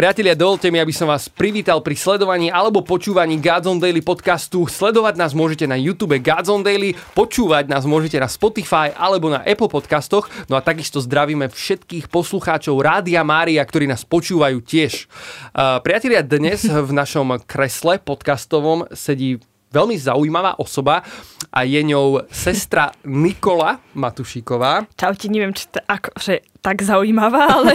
[0.00, 4.64] Priatelia, dovolte mi, aby som vás privítal pri sledovaní alebo počúvaní Gods on Daily podcastu.
[4.64, 9.44] Sledovať nás môžete na YouTube Gods on Daily, počúvať nás môžete na Spotify alebo na
[9.44, 10.32] Apple podcastoch.
[10.48, 15.04] No a takisto zdravíme všetkých poslucháčov Rádia Mária, ktorí nás počúvajú tiež.
[15.84, 19.36] Priatelia, dnes v našom kresle podcastovom sedí
[19.70, 21.02] veľmi zaujímavá osoba
[21.50, 24.86] a je ňou sestra Nikola Matušíková.
[24.98, 27.72] Čaute, neviem, či to akože tak zaujímavá, ale...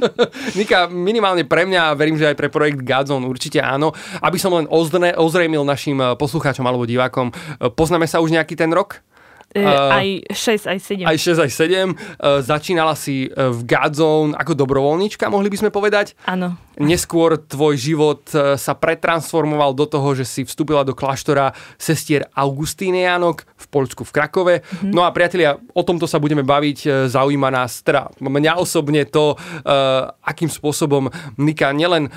[0.58, 3.96] Nika, minimálne pre mňa a verím, že aj pre projekt Godzone určite áno.
[4.20, 7.32] Aby som len ozrne, ozrejmil našim poslucháčom alebo divákom,
[7.72, 9.00] poznáme sa už nejaký ten rok?
[9.56, 11.08] Uh, aj 6, aj 7.
[11.08, 11.88] Aj 6, aj 7.
[11.88, 16.12] Uh, začínala si v Godzone ako dobrovoľníčka, mohli by sme povedať.
[16.28, 16.67] Áno.
[16.78, 18.22] Neskôr tvoj život
[18.56, 24.54] sa pretransformoval do toho, že si vstúpila do kláštora sestier Augustínianok v Polsku, v Krakove.
[24.62, 24.92] Mm-hmm.
[24.94, 27.10] No a priatelia, o tomto sa budeme baviť.
[27.10, 32.10] Zaujíma nás, teda mňa osobne to, uh, akým spôsobom Nika nielen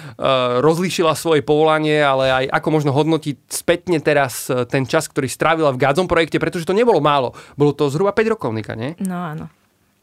[0.62, 5.82] rozlíšila svoje povolanie, ale aj ako možno hodnotiť spätne teraz ten čas, ktorý strávila v
[5.82, 7.34] Godzone projekte, pretože to nebolo málo.
[7.58, 8.94] Bolo to zhruba 5 rokov, Nika, nie?
[9.02, 9.61] No áno.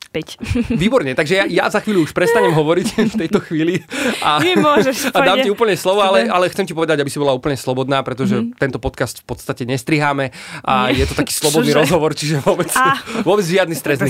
[0.09, 0.41] 5.
[0.83, 3.85] Výborne, takže ja, ja za chvíľu už prestanem hovoriť v tejto chvíli
[4.25, 7.37] a, Nemôžeš, a dám ti úplne slovo, ale, ale chcem ti povedať, aby si bola
[7.37, 8.57] úplne slobodná, pretože mm.
[8.57, 10.33] tento podcast v podstate nestriháme
[10.65, 11.05] a Nie.
[11.05, 11.81] je to taký slobodný Čože?
[11.85, 12.97] rozhovor, čiže vôbec, ah.
[13.21, 14.01] vôbec žiadny stres.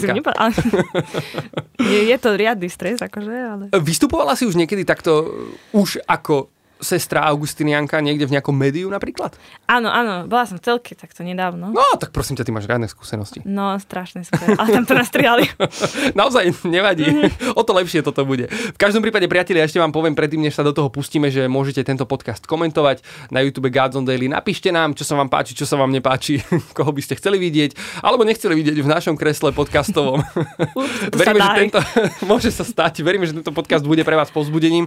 [1.83, 3.65] je, je to riadny stres, akože, ale...
[3.83, 5.27] Vystupovala si už niekedy takto
[5.75, 9.34] už ako sestra Augustinianka niekde v nejakom médiu napríklad?
[9.67, 11.75] Áno, áno, bola som v celke takto nedávno.
[11.75, 13.43] No, tak prosím ťa, ty máš riadne skúsenosti.
[13.45, 14.55] No, strašne super.
[14.57, 15.45] Ale tam to nastriali.
[16.21, 17.06] Naozaj, nevadí.
[17.53, 18.49] o to lepšie toto bude.
[18.51, 21.83] V každom prípade, priatelia, ešte vám poviem predtým, než sa do toho pustíme, že môžete
[21.83, 23.03] tento podcast komentovať
[23.34, 24.31] na YouTube Gods on Daily.
[24.31, 26.41] Napíšte nám, čo sa vám páči, čo sa vám nepáči,
[26.77, 30.23] koho by ste chceli vidieť, alebo nechceli vidieť v našom kresle podcastovom.
[30.79, 31.81] Ups, Veríme, že tento,
[32.25, 33.03] môže sa stať.
[33.03, 34.87] Veríme, že tento podcast bude pre vás pozbudením.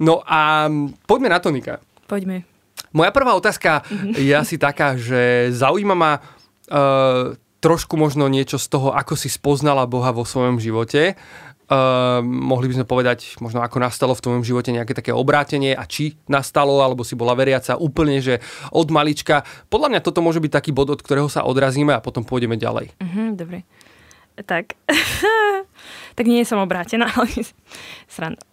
[0.00, 0.68] No a
[1.08, 1.74] poďme poďme na to, Nika.
[2.06, 2.46] Poďme.
[2.94, 3.82] Moja prvá otázka
[4.14, 9.90] je asi taká, že zaujíma ma uh, trošku možno niečo z toho, ako si spoznala
[9.90, 11.18] Boha vo svojom živote.
[11.66, 15.82] Uh, mohli by sme povedať, možno ako nastalo v tvojom živote nejaké také obrátenie a
[15.82, 18.38] či nastalo, alebo si bola veriaca úplne, že
[18.70, 19.42] od malička.
[19.66, 22.94] Podľa mňa toto môže byť taký bod, od ktorého sa odrazíme a potom pôjdeme ďalej.
[23.02, 23.66] Uh-huh, dobre.
[24.46, 24.78] Tak.
[26.16, 27.26] tak nie som obrátená, ale
[28.14, 28.46] sranda.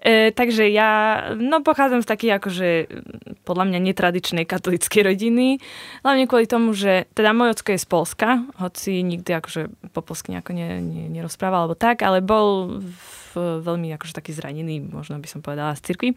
[0.00, 0.90] E, takže ja
[1.36, 2.68] no, pochádzam z takej akože
[3.44, 5.60] podľa mňa netradičnej katolíckej rodiny.
[6.00, 10.32] Hlavne kvôli tomu, že teda môj ocko je z Polska, hoci nikdy akože po polsky
[10.32, 15.28] nejako ne, ne, nerozprával alebo tak, ale bol v, veľmi akože taký zranený, možno by
[15.28, 16.16] som povedala, z cirkvi.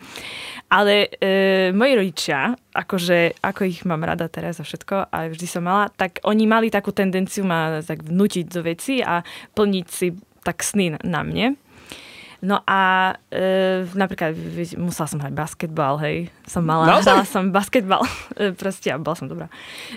[0.71, 5.67] Ale e, moji rodičia, akože ako ich mám rada teraz a všetko a vždy som
[5.67, 9.19] mala, tak oni mali takú tendenciu ma tak vnútiť do veci a
[9.53, 11.59] plniť si tak sny na mne.
[12.43, 14.35] No a e, napríklad
[14.75, 16.27] musela som hrať basketbal, hej.
[16.43, 17.07] Som mala, Naozaj?
[17.07, 18.03] hrala som basketbal.
[18.35, 19.47] E, proste, a bola som dobrá.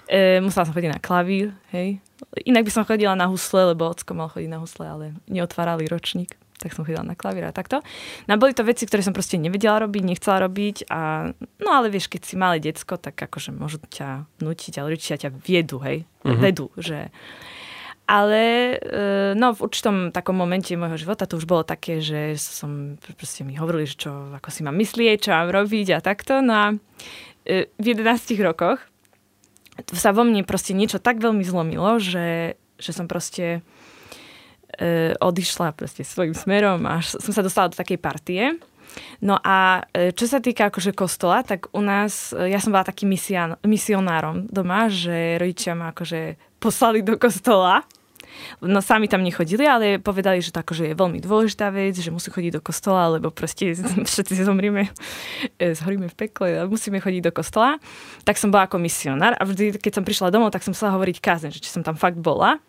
[0.07, 1.99] E, musela som chodiť na klavír, hej.
[2.47, 6.39] Inak by som chodila na husle, lebo ocko mal chodiť na husle, ale neotvárali ročník
[6.57, 7.85] tak som chodila na klavír a takto.
[8.25, 11.31] No a boli to veci, ktoré som proste nevedela robiť, nechcela robiť a
[11.61, 15.31] no ale vieš, keď si malé decko, tak akože môžu ťa nutiť, ale rodičia ťa
[15.37, 16.41] viedu, hej, uh-huh.
[16.41, 17.13] vedú, že
[18.07, 22.95] ale e, no, v určitom takom momente môjho života to už bolo také, že som,
[23.19, 26.39] proste mi hovorili, že čo, ako si mám myslieť, čo mám robiť a takto.
[26.39, 26.67] No a
[27.43, 28.79] e, v 11 rokoch
[29.91, 33.67] sa vo mne proste niečo tak veľmi zlomilo, že, že som proste
[34.79, 38.55] e, odišla proste svojim smerom a som sa dostala do takej partie.
[39.21, 39.85] No a
[40.17, 43.13] čo sa týka akože kostola, tak u nás, ja som bola takým
[43.61, 47.85] misionárom doma, že rodičia ma akože poslali do kostola
[48.61, 52.33] No sami tam nechodili, ale povedali, že to akože je veľmi dôležitá vec, že musí
[52.33, 53.77] chodiť do kostola, lebo proste
[54.11, 54.89] všetci zomrieme,
[55.61, 57.77] e, zhoríme v pekle a musíme chodiť do kostola.
[58.25, 61.17] Tak som bola ako misionár a vždy, keď som prišla domov, tak som chcela hovoriť
[61.21, 62.61] kázen, že či som tam fakt bola.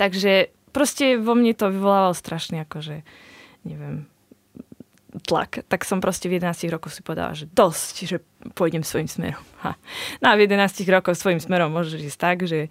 [0.00, 3.02] Takže proste vo mne to vyvolávalo strašne akože,
[3.66, 4.10] neviem,
[5.26, 8.16] tlak, tak som proste v 11 rokoch si povedala, že dosť, že
[8.54, 9.42] pôjdem svojim smerom.
[9.66, 9.74] Ha.
[10.22, 12.70] No a v 11 rokoch svojim smerom môžeš ísť tak, že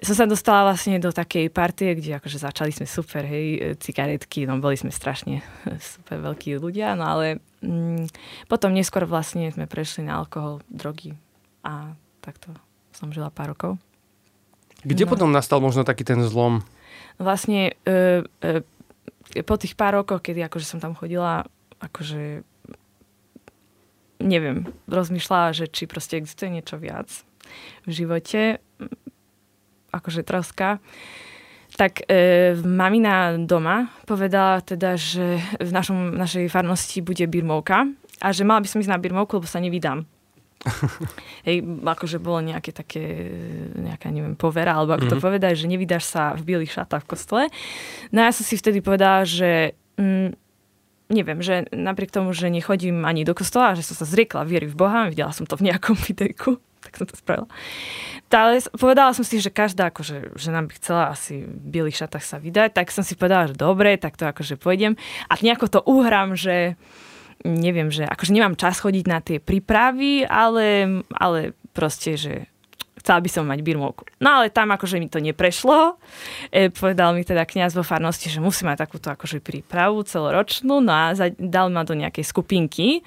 [0.00, 4.56] som sa dostala vlastne do takej partie, kde akože začali sme super, hej, cigaretky, no
[4.56, 5.44] boli sme strašne
[5.92, 8.08] super veľkí ľudia, no ale mm,
[8.48, 11.12] potom neskôr vlastne sme prešli na alkohol, drogy
[11.60, 11.92] a
[12.24, 12.52] takto
[12.96, 13.76] som žila pár rokov.
[14.80, 15.10] Kde no.
[15.12, 16.64] potom nastal možno taký ten zlom?
[17.20, 21.44] Vlastne e, e, po tých pár rokoch, kedy akože som tam chodila,
[21.76, 22.40] akože
[24.20, 27.08] neviem, rozmýšľala, že či proste existuje niečo viac
[27.84, 28.60] v živote,
[29.90, 30.78] akože troska,
[31.78, 37.86] tak e, mamina doma povedala teda, že v našom, našej farnosti bude birmovka
[38.20, 40.02] a že mala by som ísť na birmovku, lebo sa nevydám.
[41.48, 43.32] Hej, akože bolo nejaké také,
[43.80, 45.12] nejaká, neviem, povera, alebo ako mm-hmm.
[45.14, 45.24] to mhm.
[45.24, 47.44] povedať, že nevydáš sa v bielých šatách v kostole.
[48.12, 50.36] No ja som si vtedy povedala, že mm,
[51.10, 54.78] neviem, že napriek tomu, že nechodím ani do kostola, že som sa zriekla viery v
[54.78, 56.60] Boha, videla som to v nejakom videjku,
[56.90, 57.48] tak som to spravila.
[58.30, 62.24] Ale povedala som si, že každá, akože, že nám by chcela asi v bielých šatách
[62.26, 64.98] sa vydať, tak som si povedala, že dobre, tak to akože pôjdem.
[65.30, 66.74] A nejako to uhrám, že
[67.46, 72.50] neviem, že akože nemám čas chodiť na tie prípravy, ale, ale proste, že
[73.00, 74.04] chcela by som mať birmovku.
[74.20, 75.96] No ale tam akože mi to neprešlo.
[76.52, 80.84] E, povedal mi teda kniaz vo farnosti, že musím mať takúto akože prípravu celoročnú.
[80.84, 83.00] No a za, dal ma do nejakej skupinky,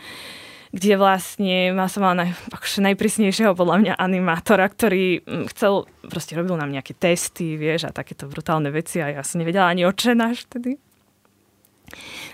[0.73, 6.33] kde vlastne ma som mala naj, akože najprísnejšieho podľa mňa animátora, ktorý mm, chcel, proste
[6.33, 10.49] robil nám nejaké testy, vieš, a takéto brutálne veci a ja som nevedela ani očenáš
[10.49, 10.81] vtedy.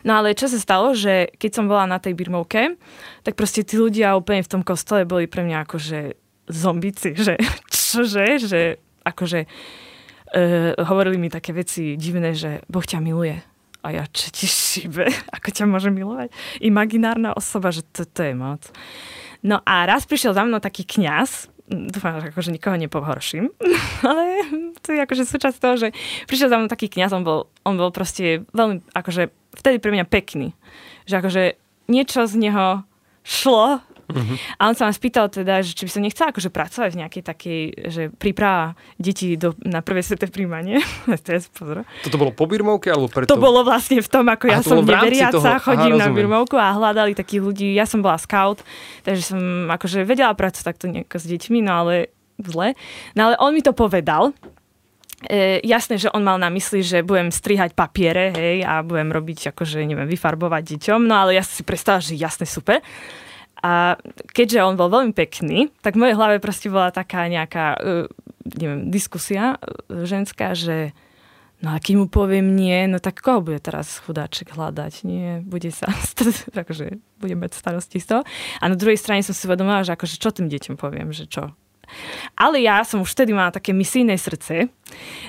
[0.08, 2.80] No ale čo sa stalo, že keď som bola na tej birmovke,
[3.28, 6.00] tak proste tí ľudia úplne v tom kostole boli pre mňa akože
[6.48, 7.36] zombici, že
[7.76, 8.62] čože, že
[9.04, 13.44] akože uh, hovorili mi také veci divné, že Boh ťa miluje.
[13.80, 15.08] A ja, čo ti šíbe?
[15.36, 16.34] Ako ťa môže milovať?
[16.60, 18.68] Imaginárna osoba, že to, to je moc.
[19.40, 23.54] No a raz prišiel za mnou taký kňaz, dúfam, že akože nikoho nepohorším,
[24.10, 24.24] ale
[24.84, 25.88] to je akože súčasť toho, že
[26.28, 29.32] prišiel za mnou taký kňaz, on bol, on bol proste veľmi, akože
[29.64, 30.52] vtedy pre mňa pekný.
[31.08, 31.44] Že akože
[31.88, 32.84] niečo z neho
[33.24, 33.80] šlo
[34.10, 34.36] Uh-huh.
[34.58, 37.24] A on sa ma spýtal teda, že či by som nechcela akože pracovať v nejakej
[37.24, 37.62] takej,
[37.94, 40.82] že príprava detí do, na prvé sveté príjmanie.
[41.28, 41.86] Teraz pozor.
[42.02, 43.30] Toto bolo po birmovke alebo preto?
[43.30, 45.62] To bolo vlastne v tom, ako ja som neveriaca, toho...
[45.62, 47.70] chodím Aha, na birmovku a hľadali takých ľudí.
[47.78, 48.66] Ja som bola scout,
[49.06, 49.40] takže som
[49.70, 52.10] akože vedela pracovať takto nejako s deťmi, no ale
[52.42, 52.74] zle.
[53.14, 54.34] No ale on mi to povedal,
[55.28, 59.52] E, jasné, že on mal na mysli, že budem strihať papiere, hej, a budem robiť,
[59.52, 62.80] akože, neviem, vyfarbovať deťom, no ale ja si predstavila, že jasné, super.
[63.60, 64.00] A
[64.32, 68.08] keďže on bol veľmi pekný, tak v mojej hlave proste bola taká nejaká, uh,
[68.44, 70.96] neviem, diskusia uh, ženská, že
[71.60, 74.94] no a keď mu poviem nie, no tak koho bude teraz chudáček hľadať?
[75.04, 75.92] Nie, bude sa,
[76.64, 78.22] akože bude mať starosti z toho.
[78.64, 81.52] A na druhej strane som si uvedomila, že akože čo tým deťom poviem, že čo,
[82.36, 84.72] ale ja som už vtedy mala také misijné srdce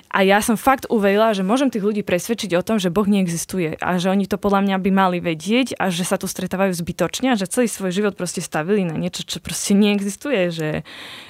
[0.08, 3.76] a ja som fakt uverila, že môžem tých ľudí presvedčiť o tom, že Boh neexistuje
[3.78, 7.32] a že oni to podľa mňa by mali vedieť a že sa tu stretávajú zbytočne
[7.32, 10.70] a že celý svoj život proste stavili na niečo, čo proste neexistuje, že,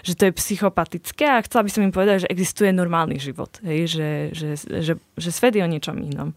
[0.07, 3.91] že to je psychopatické a chcela by som im povedať, že existuje normálny život, hej,
[3.91, 4.49] že, že,
[4.81, 6.33] že, že svet je o niečom inom.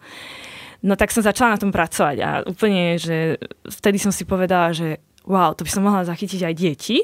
[0.84, 5.00] No tak som začala na tom pracovať a úplne, že vtedy som si povedala, že
[5.24, 6.98] wow, to by som mohla zachytiť aj deti.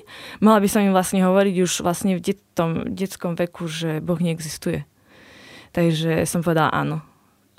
[0.43, 4.83] Mala by som im vlastne hovoriť už vlastne v tom detskom veku, že Boh neexistuje.
[5.71, 6.99] Takže som povedala áno.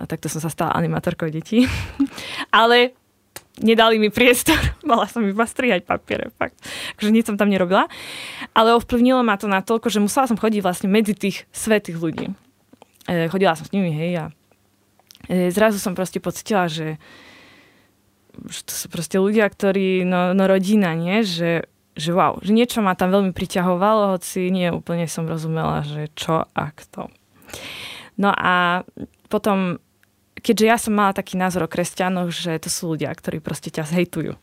[0.01, 1.69] A takto som sa stala animatorkou detí.
[2.53, 2.97] Ale
[3.61, 4.57] nedali mi priestor.
[4.89, 6.57] Mala som iba strihať papiere, fakt.
[6.97, 7.89] Takže nič som tam nerobila.
[8.57, 12.33] Ale ovplyvnilo ma to na toľko, že musela som chodiť vlastne medzi tých svetých ľudí.
[13.09, 14.25] E, chodila som s nimi, hej, a
[15.29, 16.97] e, zrazu som proste pocitila, že
[18.49, 21.21] to sú proste ľudia, ktorí, no, no rodina, nie?
[21.23, 26.09] Že, že wow, že niečo ma tam veľmi priťahovalo, hoci nie úplne som rozumela, že
[26.17, 27.13] čo a kto.
[28.17, 28.87] No a
[29.29, 29.81] potom,
[30.41, 33.89] keďže ja som mala taký názor o kresťanoch, že to sú ľudia, ktorí proste ťa
[33.89, 34.37] zhejtujú.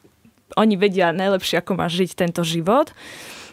[0.56, 2.96] Oni vedia najlepšie, ako máš žiť tento život,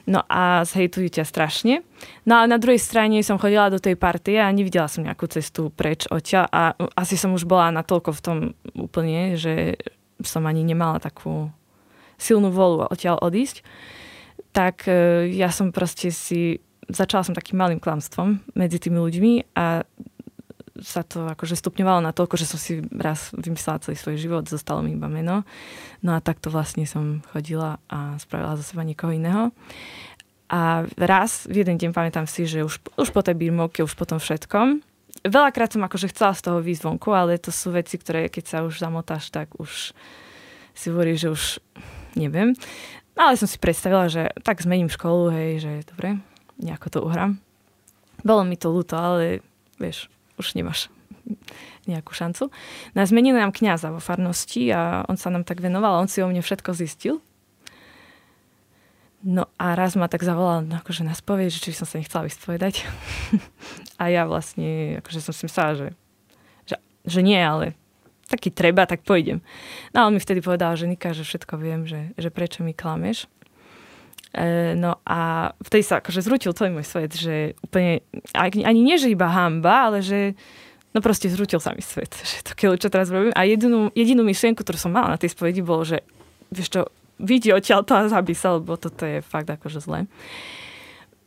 [0.04, 1.80] No a zhejtujú ťa strašne.
[2.28, 5.72] No a na druhej strane som chodila do tej partie a nevidela som nejakú cestu
[5.72, 8.38] preč odtiaľ a asi som už bola natoľko v tom
[8.76, 9.80] úplne, že,
[10.26, 11.52] som ani nemala takú
[12.18, 13.62] silnú volu odtiaľ odísť,
[14.54, 19.82] tak e, ja som proste si, začala som takým malým klamstvom medzi tými ľuďmi a
[20.82, 24.82] sa to akože stupňovalo na toľko, že som si raz vymyslela celý svoj život, zostalo
[24.82, 25.46] mi iba meno.
[26.02, 29.54] No a takto vlastne som chodila a spravila za seba niekoho iného.
[30.50, 34.04] A raz, v jeden deň pamätám si, že už, už po tej birmovke, už po
[34.04, 34.82] tom všetkom,
[35.24, 38.58] veľakrát som akože chcela z toho výjsť vonku, ale to sú veci, ktoré keď sa
[38.62, 39.96] už zamotáš, tak už
[40.76, 41.58] si hovorí, že už
[42.14, 42.52] neviem.
[43.14, 46.18] Ale som si predstavila, že tak zmením školu, hej, že dobre,
[46.58, 47.32] nejako to uhrám.
[48.26, 49.40] Bolo mi to ľúto, ale
[49.78, 50.90] vieš, už nemáš
[51.88, 52.52] nejakú šancu.
[52.92, 56.20] No a zmenili nám kniaza vo farnosti a on sa nám tak venoval, on si
[56.20, 57.24] o mne všetko zistil
[59.24, 62.84] No a raz ma tak zavolal akože na spoveď, že či som sa nechcela vyspovedať.
[64.02, 65.88] a ja vlastne, akože som si myslela, že,
[66.68, 66.76] že,
[67.08, 67.72] že nie, ale
[68.28, 69.40] taký treba, tak pôjdem.
[69.96, 72.76] No a on mi vtedy povedal, že Nika, že všetko viem, že, že prečo mi
[72.76, 73.24] klameš.
[74.36, 78.04] E, no a vtedy sa akože zrútil celý môj svet, že úplne,
[78.36, 80.36] ani nie, že iba hamba, ale že,
[80.92, 83.32] no proste zrútil sa mi svet, že to keľu, čo teraz robím.
[83.32, 86.04] A jedinú, jedinú myšlienku, ktorú som mala na tej spovedi, bolo, že
[86.52, 86.80] vieš čo,
[87.18, 90.10] vidí odtiaľ to a zabí sa, lebo toto je fakt akože zlé.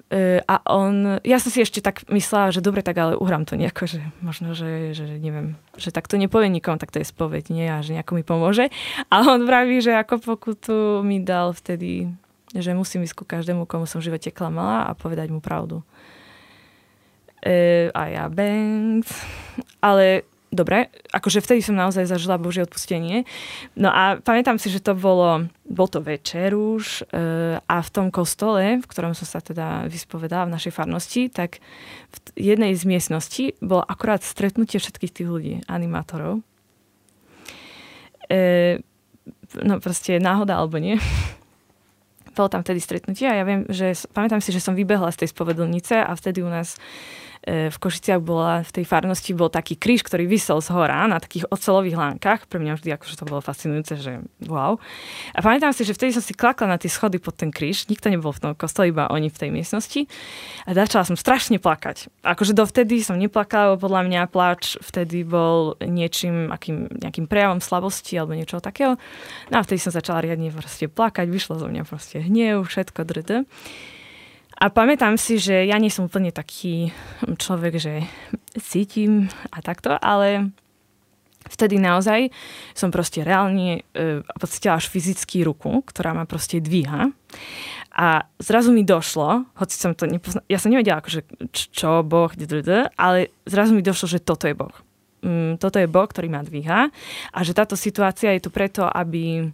[0.08, 3.60] Uh, a on, ja som si ešte tak myslela, že dobre, tak ale uhrám to
[3.60, 7.51] nejako, že možno, že, že neviem, že tak to nepovie nikomu, tak to je spoveď,
[7.51, 7.67] nie?
[7.67, 8.72] A že nejako mi pomôže.
[9.12, 12.08] A on vraví, že ako pokutu mi dal vtedy,
[12.56, 15.84] že musím ísť ku každému, komu som v živote klamala a povedať mu pravdu.
[17.44, 19.12] Uh, a ja banks.
[19.84, 20.24] Ale
[20.57, 23.29] dobre, akože vtedy som naozaj zažila Božie odpustenie.
[23.77, 28.09] No a pamätám si, že to bolo, bol to večer už e, a v tom
[28.09, 31.61] kostole, v ktorom som sa teda vyspovedala v našej farnosti, tak
[32.09, 32.17] v
[32.57, 36.41] jednej z miestností bolo akurát stretnutie všetkých tých ľudí, animátorov.
[38.25, 38.81] E,
[39.61, 40.97] no proste náhoda alebo nie.
[42.37, 45.33] bolo tam vtedy stretnutie a ja viem, že pamätám si, že som vybehla z tej
[45.33, 46.77] spovedlnice a vtedy u nás
[47.47, 51.47] v Košiciach bola, v tej farnosti bol taký kríž, ktorý vysel z hora na takých
[51.47, 52.43] ocelových lánkach.
[52.43, 54.19] Pre mňa vždy akože to bolo fascinujúce, že
[54.51, 54.75] wow.
[55.31, 57.87] A pamätám si, že vtedy som si klakla na tie schody pod ten kríž.
[57.87, 60.11] Nikto nebol v tom kostole, iba oni v tej miestnosti.
[60.67, 62.11] A začala som strašne plakať.
[62.27, 68.35] Akože dovtedy som neplakala, podľa mňa plač vtedy bol niečím, akým, nejakým prejavom slabosti alebo
[68.35, 68.99] niečo takého.
[69.47, 73.47] No a vtedy som začala riadne plakať, vyšlo zo mňa proste hnev, všetko drd.
[74.57, 76.89] A pamätám si, že ja nie som úplne taký
[77.37, 78.01] človek, že
[78.57, 80.49] cítim a takto, ale
[81.45, 82.33] vtedy naozaj
[82.73, 87.13] som proste reálne e, pocitila až fyzický ruku, ktorá ma proste dvíha.
[87.97, 91.21] A zrazu mi došlo, hoci som to nepoznala, ja som nevedela, akože,
[91.53, 92.29] čo Boh,
[92.97, 94.73] ale zrazu mi došlo, že toto je Boh.
[95.21, 96.93] Mm, toto je Boh, ktorý ma dvíha
[97.33, 99.49] a že táto situácia je tu preto, aby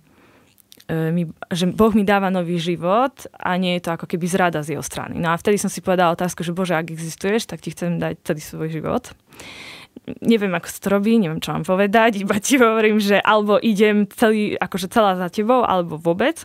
[0.92, 4.76] mi, že Boh mi dáva nový život a nie je to ako keby zrada z
[4.76, 5.16] jeho strany.
[5.16, 8.20] No a vtedy som si povedala otázku, že Bože, ak existuješ, tak ti chcem dať
[8.28, 9.04] celý svoj život.
[10.20, 14.60] Neviem, ako to robí, neviem, čo mám povedať, iba ti hovorím, že alebo idem celý,
[14.60, 16.44] akože celá za tebou, alebo vôbec.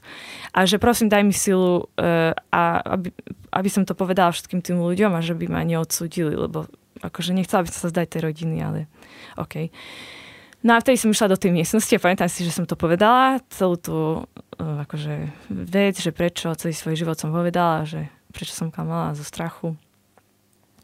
[0.54, 2.62] A že prosím, daj mi silu, uh, a
[2.94, 3.10] aby,
[3.50, 6.70] aby som to povedala všetkým tým ľuďom a že by ma neodsúdili, lebo
[7.02, 8.86] akože nechcela by som sa zdať tej rodiny, ale
[9.34, 9.66] OK.
[9.66, 10.27] Uh,
[10.58, 13.38] No a vtedy som išla do tej miestnosti a pamätám si, že som to povedala,
[13.46, 13.96] celú tú
[14.26, 19.22] uh, akože vec, že prečo celý svoj život som povedala, že prečo som klamala zo
[19.22, 19.78] strachu,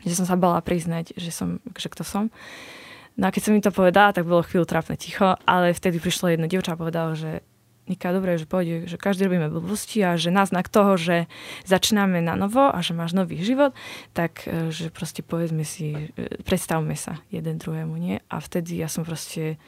[0.06, 2.30] že som sa bala priznať, že som, že kto som.
[3.18, 6.34] No a keď som mi to povedala, tak bolo chvíľu trápne ticho, ale vtedy prišlo
[6.34, 7.42] jedno dievča a povedalo, že
[7.84, 11.28] Nika, dobre, že pôjde, že každý robíme blbosti a že náznak toho, že
[11.68, 13.76] začíname na novo a že máš nový život,
[14.16, 18.24] tak e, že proste povedzme si, e, predstavme sa jeden druhému, nie?
[18.32, 19.60] A vtedy ja som proste,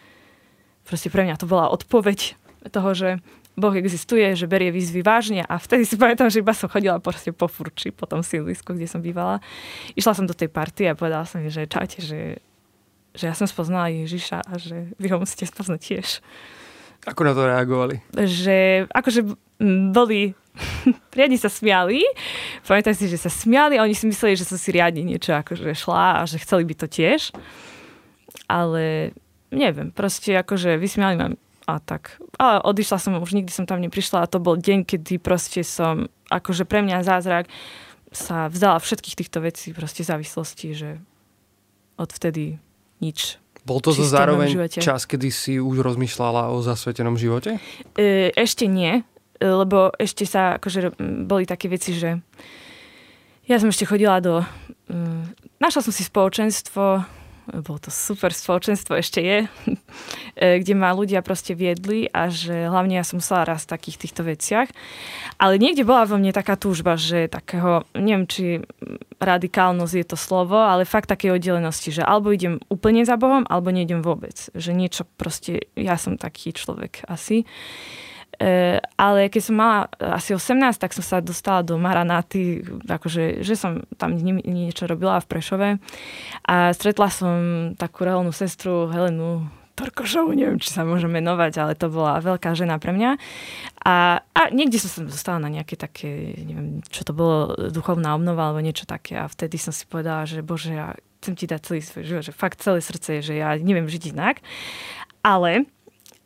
[0.88, 2.40] proste pre mňa to bola odpoveď
[2.72, 3.08] toho, že
[3.56, 7.36] Boh existuje, že berie výzvy vážne a vtedy si pamätám, že iba som chodila proste
[7.36, 9.44] po furči, po tom sídlisku, kde som bývala.
[9.92, 12.40] Išla som do tej party a povedala som mi, že čaute, že,
[13.12, 16.08] že ja som spoznala Ježiša a že vy ho musíte spoznať tiež.
[17.06, 18.02] Ako na to reagovali?
[18.12, 19.20] Že akože
[19.94, 20.34] boli
[21.16, 22.02] riadne sa smiali.
[22.66, 25.70] Pamätaj si, že sa smiali a oni si mysleli, že som si riadne niečo akože
[25.72, 27.30] šla a že chceli by to tiež.
[28.50, 29.14] Ale
[29.54, 31.28] neviem, proste akože vysmiali ma
[31.66, 32.22] a tak.
[32.38, 36.06] Ale odišla som, už nikdy som tam neprišla a to bol deň, kedy proste som,
[36.30, 37.50] akože pre mňa zázrak
[38.14, 40.90] sa vzdala všetkých týchto vecí, proste závislosti, že
[41.98, 42.62] odvtedy
[43.02, 44.78] nič bol to zároveň živote.
[44.78, 47.58] čas, kedy si už rozmýšľala o zasvetenom živote?
[47.98, 49.02] E, ešte nie,
[49.42, 50.94] lebo ešte sa, akože
[51.26, 52.22] boli také veci, že
[53.50, 54.46] ja som ešte chodila do...
[54.86, 55.26] Um,
[55.58, 57.02] našla som si spoločenstvo,
[57.62, 59.38] bolo to super spoločenstvo, ešte je,
[60.42, 63.96] e, kde ma ľudia proste viedli a že hlavne ja som musela raz v takých
[64.06, 64.68] týchto veciach.
[65.38, 68.64] Ale niekde bola vo mne taká túžba, že takého, neviem, či
[69.22, 73.72] radikálnosť je to slovo, ale fakt také oddelenosti, že alebo idem úplne za Bohom, alebo
[73.72, 74.50] nejdem vôbec.
[74.52, 77.48] Že niečo proste, ja som taký človek asi.
[78.36, 83.54] E, ale keď som mala asi 18, tak som sa dostala do Maranáty, akože, že
[83.56, 85.68] som tam niečo robila v Prešove
[86.44, 87.34] a stretla som
[87.80, 92.80] takú reálnu sestru Helenu Torkošovu, neviem, či sa môže menovať, ale to bola veľká žena
[92.80, 93.20] pre mňa.
[93.84, 98.48] A, a niekde som sa dostala na nejaké také, neviem, čo to bolo, duchovná obnova
[98.48, 101.80] alebo niečo také a vtedy som si povedala, že bože, ja chcem ti dať celý
[101.84, 104.40] svoj život, že fakt celé srdce, že ja neviem žiť inak.
[105.20, 105.68] Ale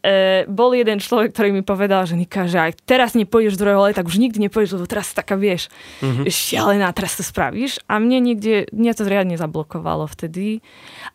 [0.02, 3.92] e, bol jeden človek, ktorý mi povedal, že Nika, že aj teraz nepôjdeš do druhého
[3.92, 5.68] tak už nikdy nepôjdeš, lebo teraz taká vieš,
[6.00, 6.24] mm-hmm.
[6.28, 7.80] šialená, teraz to spravíš.
[7.88, 10.64] A mne niekde, mňa to riadne zablokovalo vtedy.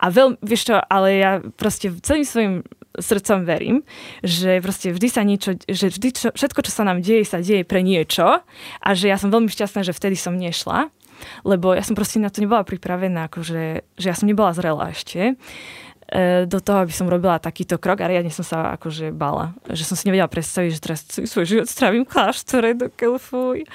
[0.01, 2.54] A veľmi, vieš čo, ale ja proste celým svojim
[2.96, 3.77] srdcom verím,
[4.24, 7.68] že proste vždy sa niečo, že vždy čo, všetko, čo sa nám deje, sa deje
[7.68, 8.39] pre niečo
[8.80, 10.89] a že ja som veľmi šťastná, že vtedy som nešla
[11.48, 15.39] lebo ja som proste na to nebola pripravená, akože, že ja som nebola zrela ešte
[16.45, 19.57] do toho, aby som robila takýto krok a riadne som sa akože bala.
[19.65, 23.65] Že som si nevedela predstaviť, že teraz svoj život strávim kláštore do Kelfuj.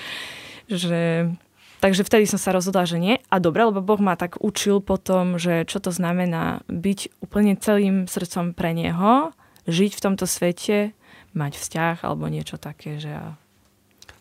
[0.71, 1.35] Že
[1.81, 3.17] Takže vtedy som sa rozhodla, že nie.
[3.33, 8.05] A dobre, lebo Boh ma tak učil potom, že čo to znamená byť úplne celým
[8.05, 9.33] srdcom pre Neho,
[9.65, 10.93] žiť v tomto svete,
[11.33, 13.01] mať vzťah alebo niečo také.
[13.01, 13.33] Že.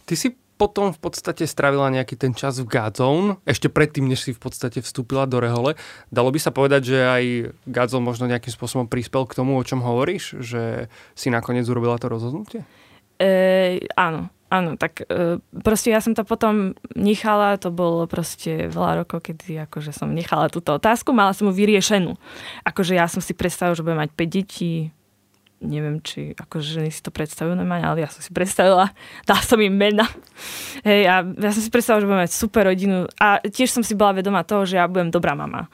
[0.07, 4.31] Ty si potom v podstate stravila nejaký ten čas v Godzone, ešte predtým, než si
[4.35, 5.79] v podstate vstúpila do Rehole.
[6.11, 7.23] Dalo by sa povedať, že aj
[7.63, 10.43] Godzone možno nejakým spôsobom prispel k tomu, o čom hovoríš?
[10.43, 12.67] Že si nakoniec urobila to rozhodnutie?
[13.15, 19.05] E, áno, Áno, tak e, proste ja som to potom nechala, to bolo proste veľa
[19.05, 22.17] rokov, kedy akože som nechala túto otázku, mala som ju vyriešenú.
[22.65, 24.89] Akože ja som si predstavila, že budem mať 5 detí,
[25.59, 28.91] neviem, či akože ženy si to predstavujú normálne, ale ja som si predstavila,
[29.29, 30.07] dala som im mena.
[30.87, 33.93] Hej, a ja som si predstavila, že budem mať super rodinu a tiež som si
[33.93, 35.67] bola vedomá toho, že ja budem dobrá mama.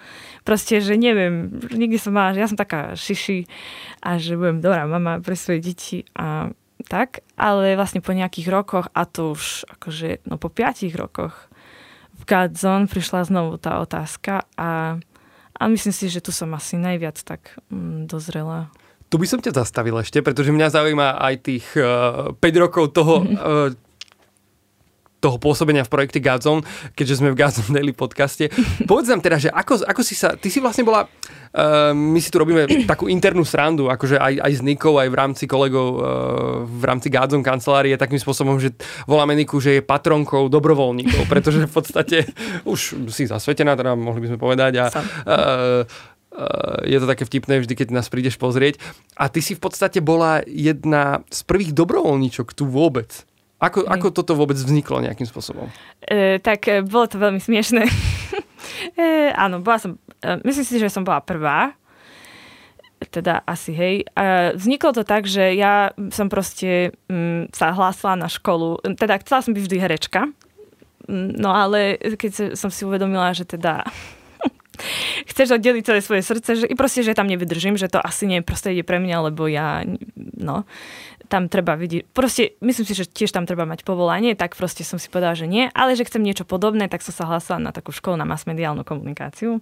[0.46, 3.46] Proste, že neviem, nikdy som mala, že ja som taká šiši
[4.02, 6.54] a že budem dobrá mama pre svoje deti a
[6.86, 11.50] tak, ale vlastne po nejakých rokoch, a to už akože, no po piatich rokoch
[12.16, 15.02] v Godzone prišla znovu tá otázka a,
[15.56, 18.72] a myslím si, že tu som asi najviac tak mm, dozrela.
[19.06, 22.90] Tu by som ťa zastavil ešte, pretože mňa zaujíma aj tých uh, eh, 5 rokov
[22.92, 23.70] toho, uh,
[25.26, 26.62] toho pôsobenia v projekte Godzone,
[26.94, 28.54] keďže sme v Godzone Daily podcaste.
[28.90, 32.30] Povedz nám teda, že ako, ako si sa, ty si vlastne bola, uh, my si
[32.30, 36.02] tu robíme takú internú srandu, akože aj, aj s Nikou, aj v rámci kolegov uh,
[36.66, 38.74] v rámci Godzone kancelárie, takým spôsobom, že
[39.10, 42.18] voláme Niku, že je patronkou dobrovoľníkov, pretože v podstate
[42.66, 45.84] už si zasvetená, teda mohli by sme povedať a uh, Uh,
[46.84, 48.80] je to také vtipné vždy, keď nás prídeš pozrieť.
[49.16, 53.26] A ty si v podstate bola jedna z prvých dobrovoľníčok tu vôbec.
[53.56, 55.72] Ako, ako toto vôbec vzniklo nejakým spôsobom?
[56.04, 57.88] E, tak e, bolo to veľmi smiešné.
[59.00, 61.72] e, áno, bola som, e, myslím si, že som bola prvá.
[63.00, 63.96] Teda asi, hej.
[64.04, 68.84] E, vzniklo to tak, že ja som proste m, mm, sa hlásila na školu.
[69.00, 70.28] Teda chcela som byť vždy herečka.
[71.08, 73.88] Mm, no ale keď som si uvedomila, že teda
[75.30, 78.42] chceš oddeliť celé svoje srdce, že i proste, že tam nevydržím, že to asi nie
[78.42, 79.84] je prostredie pre mňa, lebo ja,
[80.38, 80.64] no,
[81.28, 85.02] tam treba vidieť, proste myslím si, že tiež tam treba mať povolanie, tak proste som
[85.02, 87.90] si povedala, že nie, ale že chcem niečo podobné, tak som sa hlásila na takú
[87.90, 89.60] školu na masmediálnu komunikáciu.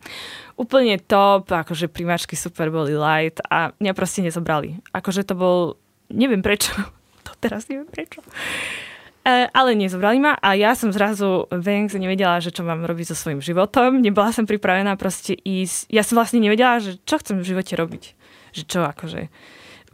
[0.60, 4.80] Úplne top, akože primáčky super boli light a mňa proste nezobrali.
[4.92, 5.58] Akože to bol,
[6.12, 6.76] neviem prečo,
[7.26, 8.20] to teraz neviem prečo.
[9.24, 13.16] E, ale nezobrali ma a ja som zrazu venk nevedela, že čo mám robiť so
[13.16, 14.04] svojím životom.
[14.04, 15.88] Nebola som pripravená proste ísť.
[15.88, 18.04] Ja som vlastne nevedela, že čo chcem v živote robiť.
[18.52, 19.32] Že čo akože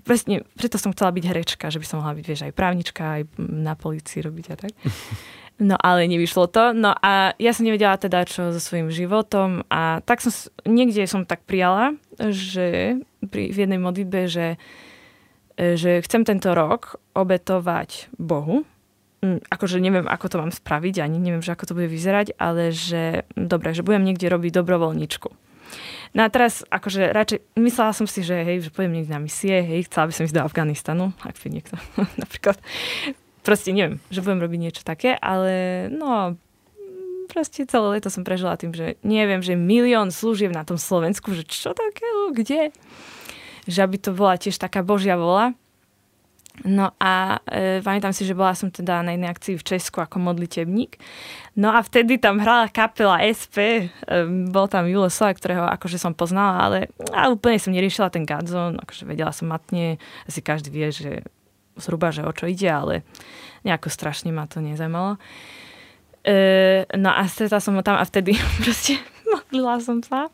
[0.10, 3.24] presne, preto som chcela byť herečka, že by som mohla byť, vieš, aj právnička, aj
[3.38, 4.74] na policii robiť a tak.
[5.60, 6.72] No ale nevyšlo to.
[6.72, 10.32] No a ja som nevedela teda, čo so svojím životom a tak som,
[10.64, 14.56] niekde som tak prijala, že pri, v jednej modlitbe, že,
[15.60, 18.64] že chcem tento rok obetovať Bohu.
[19.20, 22.72] Mm, akože neviem, ako to mám spraviť, ani neviem, že ako to bude vyzerať, ale
[22.72, 25.30] že dobre, že budem niekde robiť dobrovoľničku.
[26.16, 29.62] No a teraz, akože radšej, myslela som si, že hej, že pôjdem niekde na misie,
[29.62, 31.76] hej, chcela by som ísť do Afganistanu, ak by niekto,
[32.24, 32.58] napríklad.
[33.44, 36.40] Proste neviem, že budem robiť niečo také, ale no,
[37.30, 41.46] proste celé leto som prežila tým, že neviem, že milión služieb na tom Slovensku, že
[41.46, 42.74] čo takého, kde?
[43.70, 45.54] Že aby to bola tiež taká božia vola.
[46.68, 50.20] No a e, pamätám si, že bola som teda na jednej akcii v Česku ako
[50.20, 51.00] modlitebník.
[51.56, 54.14] No a vtedy tam hrala kapela SP, e,
[54.52, 56.80] bol tam Julo Sola, ktorého akože som poznala, ale
[57.16, 61.12] a úplne som neriešila ten Godzone, akože vedela som matne, asi každý vie, že
[61.80, 63.08] zhruba, že o čo ide, ale
[63.64, 65.16] nejako strašne ma to nezajímalo.
[66.28, 70.28] E, no a stretla som ho tam a vtedy proste modlila som sa.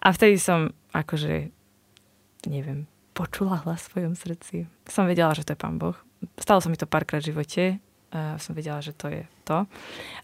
[0.00, 1.52] A vtedy som akože,
[2.48, 2.89] neviem,
[3.20, 4.64] počula hlas v svojom srdci.
[4.88, 5.92] Som vedela, že to je Pán Boh.
[6.40, 7.76] Stalo sa mi to párkrát v živote.
[8.16, 9.68] A som vedela, že to je to.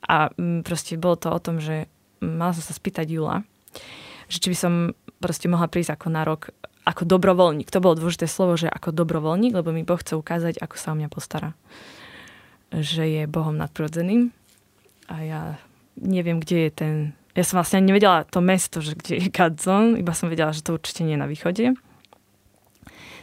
[0.09, 1.93] A mm, proste bolo to o tom, že
[2.25, 3.45] mala som sa spýtať Jula,
[4.33, 4.73] že či by som
[5.21, 6.51] proste mohla prísť ako na rok
[6.87, 7.69] ako dobrovoľník.
[7.75, 10.99] To bolo dôležité slovo, že ako dobrovoľník, lebo mi Boh chce ukázať, ako sa o
[10.99, 11.51] mňa postará.
[12.71, 14.31] Že je Bohom nadprirodzeným.
[15.11, 15.43] A ja
[15.99, 16.95] neviem, kde je ten...
[17.35, 20.79] Ja som vlastne nevedela to mesto, že kde je Godzone, iba som vedela, že to
[20.79, 21.77] určite nie je na východe.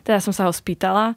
[0.04, 1.16] Teda som sa ho spýtala,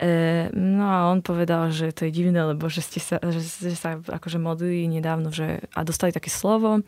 [0.00, 3.76] e, no a on povedal, že to je divné, lebo že ste sa, že, že
[3.76, 6.80] sa akože modlili nedávno že, a dostali také slovo,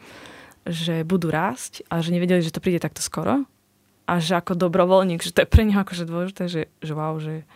[0.65, 3.45] že budú rásť a že nevedeli, že to príde takto skoro
[4.07, 7.47] a že ako dobrovoľník, že to je pre neho akože dôležité, že, že wow, že,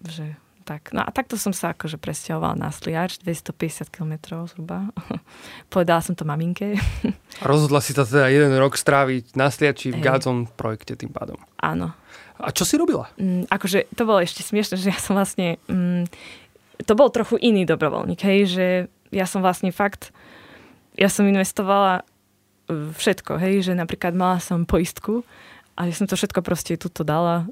[0.00, 0.96] že tak.
[0.96, 4.88] No a takto som sa akože presťahovala na Sliač, 250 km zhruba.
[5.72, 6.80] Povedala som to maminke.
[7.38, 11.36] A rozhodla si sa teda jeden rok stráviť na Sliači v Gádzom projekte tým pádom.
[11.60, 11.92] Áno.
[12.38, 13.06] A čo si robila?
[13.14, 15.60] Mm, akože to bolo ešte smiešne, že ja som vlastne...
[15.70, 16.10] Mm,
[16.82, 18.66] to bol trochu iný dobrovoľník, hej, že
[19.14, 20.10] ja som vlastne fakt...
[20.98, 22.06] Ja som investovala
[22.70, 25.22] všetko, hej, že napríklad mala som poistku
[25.74, 27.46] a že som to všetko proste tuto dala,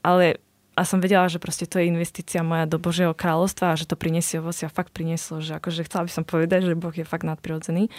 [0.00, 0.40] ale
[0.74, 3.94] a som vedela, že proste to je investícia moja do Božieho kráľovstva a že to
[3.94, 7.22] prinesie ovoci a fakt prinieslo, že akože chcela by som povedať, že Boh je fakt
[7.22, 7.94] nadprirodzený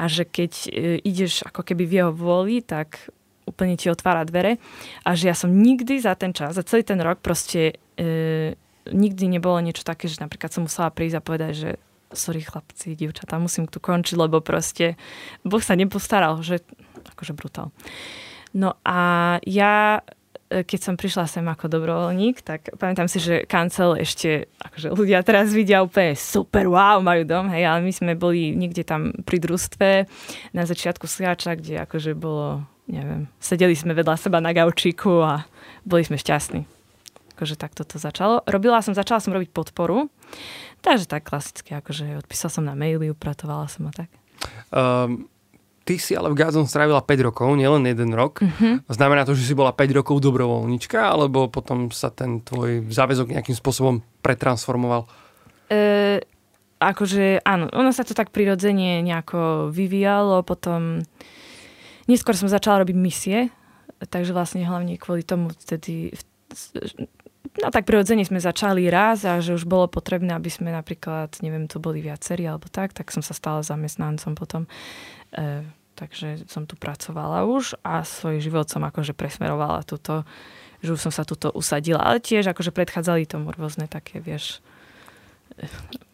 [0.00, 0.68] a že keď e,
[1.04, 3.12] ideš ako keby v jeho vôli, tak
[3.56, 4.60] úplne ti otvára dvere
[5.00, 8.52] a že ja som nikdy za ten čas, za celý ten rok proste e,
[8.92, 11.70] nikdy nebolo niečo také, že napríklad som musela prísť a povedať, že
[12.12, 15.00] sorry chlapci, dievčatá, musím tu končiť, lebo proste
[15.40, 16.60] Boh sa nepostaral, že
[17.16, 17.72] akože brutál.
[18.52, 20.04] No a ja
[20.46, 25.18] E, keď som prišla sem ako dobrovoľník, tak pamätám si, že kancel ešte, akože ľudia
[25.26, 29.42] teraz vidia úplne super, wow, majú dom, hej, ale my sme boli niekde tam pri
[29.42, 29.90] družstve
[30.54, 35.46] na začiatku sliača, kde akože bolo, neviem, sedeli sme vedľa seba na gaučíku a
[35.82, 36.66] boli sme šťastní.
[37.36, 38.40] Akože takto to začalo.
[38.48, 40.08] Robila som, začala som robiť podporu,
[40.80, 44.08] takže tak klasicky, akože odpísala som na maily, upratovala som a tak.
[44.72, 45.28] Um,
[45.86, 48.42] ty si ale v Gazon strávila 5 rokov, nielen jeden rok.
[48.42, 48.90] Mm-hmm.
[48.90, 53.54] Znamená to, že si bola 5 rokov dobrovoľnička, alebo potom sa ten tvoj záväzok nejakým
[53.54, 55.06] spôsobom pretransformoval?
[55.70, 56.18] E,
[56.82, 61.06] akože áno, ono sa to tak prirodzene nejako vyvíjalo, potom
[62.06, 63.38] neskôr som začala robiť misie,
[64.10, 66.14] takže vlastne hlavne kvôli tomu vtedy
[67.62, 71.70] no tak prirodzene sme začali raz a že už bolo potrebné, aby sme napríklad, neviem,
[71.70, 74.62] to boli viacerí alebo tak, tak som sa stala zamestnancom potom.
[75.32, 75.64] E,
[75.96, 80.28] takže som tu pracovala už a svoj život som akože presmerovala túto,
[80.84, 82.04] že už som sa tuto usadila.
[82.04, 84.60] Ale tiež akože predchádzali tomu rôzne také, vieš,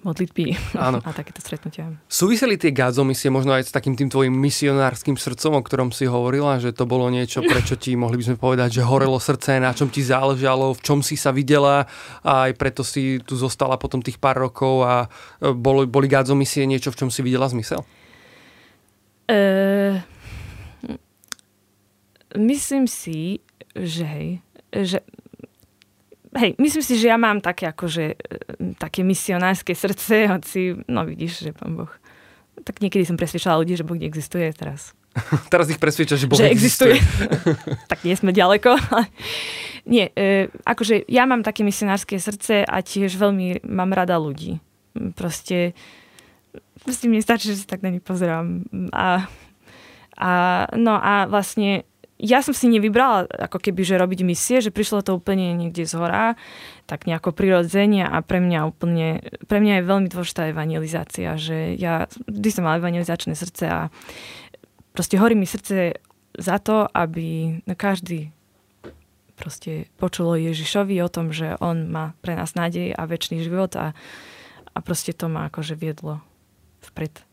[0.03, 0.99] modlitby Áno.
[1.03, 1.95] a takéto stretnutia.
[2.11, 2.75] Súviseli tie
[3.07, 6.87] misie možno aj s takým tým tvojim misionárskym srdcom, o ktorom si hovorila, že to
[6.91, 10.75] bolo niečo, prečo ti, mohli by sme povedať, že horelo srdce, na čom ti záležalo,
[10.75, 11.87] v čom si sa videla
[12.27, 15.07] a aj preto si tu zostala potom tých pár rokov a
[15.39, 17.87] e, boli, boli misie niečo, v čom si videla zmysel?
[19.31, 20.03] Uh,
[22.35, 23.39] myslím si,
[23.79, 24.29] že hej,
[24.75, 24.99] že
[26.37, 28.17] hej, myslím si, že ja mám také akože e,
[28.79, 31.93] také misionárske srdce, hoci, no vidíš, že pán Boh.
[32.63, 34.93] Tak niekedy som presvedčala ľudí, že Boh neexistuje teraz.
[35.53, 36.97] teraz ich presvedča, že Boh že existuje.
[37.01, 37.53] existuje.
[37.93, 38.77] tak nie sme ďaleko.
[39.89, 44.61] nie, e, akože ja mám také misionárske srdce a tiež veľmi mám rada ľudí.
[45.17, 45.73] Proste
[46.83, 48.67] proste mi stačí, že sa tak na nich pozerám.
[48.93, 49.31] A,
[50.19, 50.31] a,
[50.75, 51.87] no a vlastne
[52.23, 55.99] ja som si nevybrala ako keby, že robiť misie, že prišlo to úplne niekde z
[55.99, 56.39] hora,
[56.87, 62.07] tak nejako prirodzenie a pre mňa úplne, pre mňa je veľmi dôležitá evangelizácia, že ja
[62.31, 63.81] vždy som mala evangelizačné srdce a
[64.95, 65.99] proste horí mi srdce
[66.39, 68.31] za to, aby každý
[69.35, 73.99] proste počulo Ježišovi o tom, že on má pre nás nádej a väčší život a,
[74.71, 76.23] a proste to ma akože viedlo
[76.87, 77.27] vpred.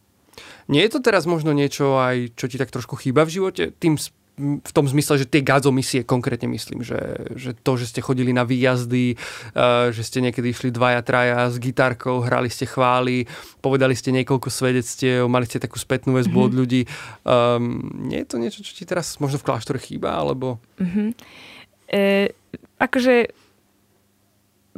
[0.66, 3.64] Nie je to teraz možno niečo aj, čo ti tak trošku chýba v živote?
[3.76, 4.00] Tým
[4.40, 6.98] v tom zmysle, že tie gadzo misie konkrétne myslím, že,
[7.36, 9.20] že to, že ste chodili na výjazdy,
[9.54, 13.28] uh, že ste niekedy išli dvaja, traja s gitarkou, hrali ste chvály,
[13.60, 16.50] povedali ste niekoľko svedectiev, mali ste takú spätnú väzbu mm-hmm.
[16.50, 16.82] od ľudí.
[17.28, 20.64] Um, nie je to niečo, čo ti teraz možno v kláštore chýba, alebo...
[20.80, 21.10] Mm-hmm.
[21.92, 22.02] E,
[22.80, 23.14] akože...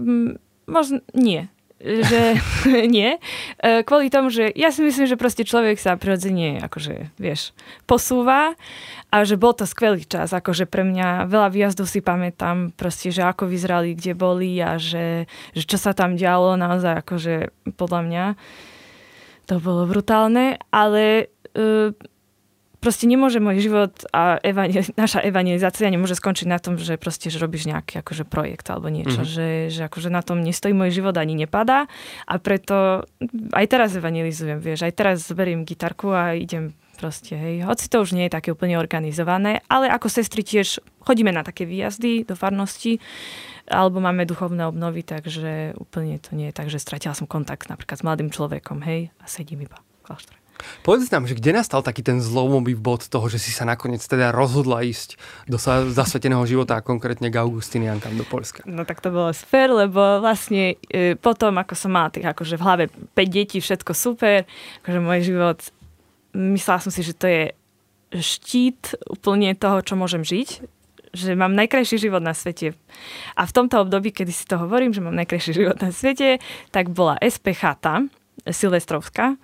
[0.02, 1.46] M, možno nie
[1.82, 2.38] že
[2.96, 3.18] nie.
[3.58, 7.52] E, kvôli tomu, že ja si myslím, že proste človek sa prirodzene akože, vieš,
[7.90, 8.54] posúva
[9.10, 10.32] a že bol to skvelý čas.
[10.32, 15.26] Akože pre mňa veľa výjazdov si pamätám proste, že ako vyzerali, kde boli a že,
[15.58, 17.36] že čo sa tam dialo naozaj akože
[17.76, 18.26] podľa mňa
[19.50, 21.28] to bolo brutálne, ale
[21.60, 21.92] uh,
[22.82, 27.38] proste nemôže môj život a evangel- naša evangelizácia nemôže skončiť na tom, že proste že
[27.38, 29.38] robíš nejaký akože projekt alebo niečo, mm-hmm.
[29.38, 31.86] že, že akože na tom nestojí môj život ani nepadá
[32.26, 33.06] a preto
[33.54, 37.66] aj teraz evangelizujem, vieš, aj teraz zberiem gitarku a idem proste, hej.
[37.66, 41.66] Hoci to už nie je také úplne organizované, ale ako sestry tiež chodíme na také
[41.66, 43.02] výjazdy do farnosti,
[43.66, 47.98] alebo máme duchovné obnovy, takže úplne to nie je tak, že stratila som kontakt napríklad
[47.98, 50.41] s mladým človekom, hej, a sedím iba v kláštore.
[50.82, 54.34] Povedz nám, že kde nastal taký ten zlomový bod toho, že si sa nakoniec teda
[54.34, 55.60] rozhodla ísť do
[55.92, 58.64] zasveteného života a konkrétne k Augustiniankám do Polska?
[58.66, 62.66] No tak to bolo super, lebo vlastne e, potom, ako som mala tých akože v
[62.66, 64.46] hlave 5 detí, všetko super,
[64.86, 65.60] akože môj život,
[66.34, 67.44] myslela som si, že to je
[68.12, 70.50] štít úplne toho, čo môžem žiť,
[71.12, 72.76] že mám najkrajší život na svete.
[73.36, 76.40] A v tomto období, kedy si to hovorím, že mám najkrajší život na svete,
[76.72, 78.08] tak bola SP chata,
[78.48, 79.38] Silvestrovská,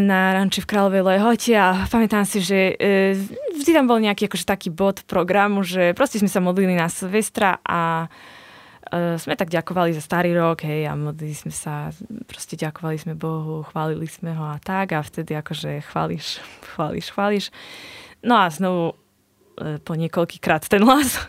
[0.00, 3.12] na ranči v Kráľovej Lehote a pamätám si, že e,
[3.54, 7.60] vždy tam bol nejaký akože taký bod programu, že proste sme sa modlili na Silvestra
[7.60, 11.92] a uh, sme tak ďakovali za starý rok, hej, a modlili sme sa,
[12.24, 16.40] proste ďakovali sme Bohu, chválili sme ho a tak a vtedy akože chváliš,
[16.74, 17.44] chváliš, chváliš.
[18.24, 18.96] No a znovu
[19.84, 21.20] po niekoľkýkrát ten hlas,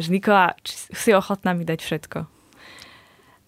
[0.00, 2.41] že Nikola, si ochotná mi dať všetko.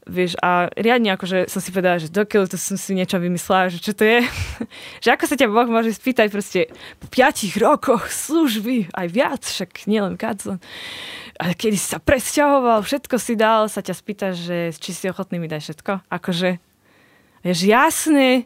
[0.04, 3.80] Vieš, a riadne akože som si povedala, že dokiaľ to som si niečo vymyslela, že
[3.80, 4.20] čo to je.
[5.04, 6.68] že ako sa ťa Boh môže spýtať proste
[7.00, 10.60] po piatich rokoch služby, aj viac, však nielen Kadzon.
[11.40, 15.40] A kedy si sa presťahoval, všetko si dal, sa ťa spýta, že či si ochotný
[15.40, 15.92] mi dať všetko.
[16.12, 16.60] Akože,
[17.40, 18.44] vieš, jasné,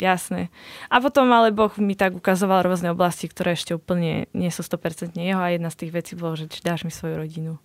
[0.00, 0.48] jasné.
[0.88, 5.12] A potom ale Boh mi tak ukazoval rôzne oblasti, ktoré ešte úplne nie sú 100%
[5.12, 7.60] jeho a jedna z tých vecí bolo, že či dáš mi svoju rodinu.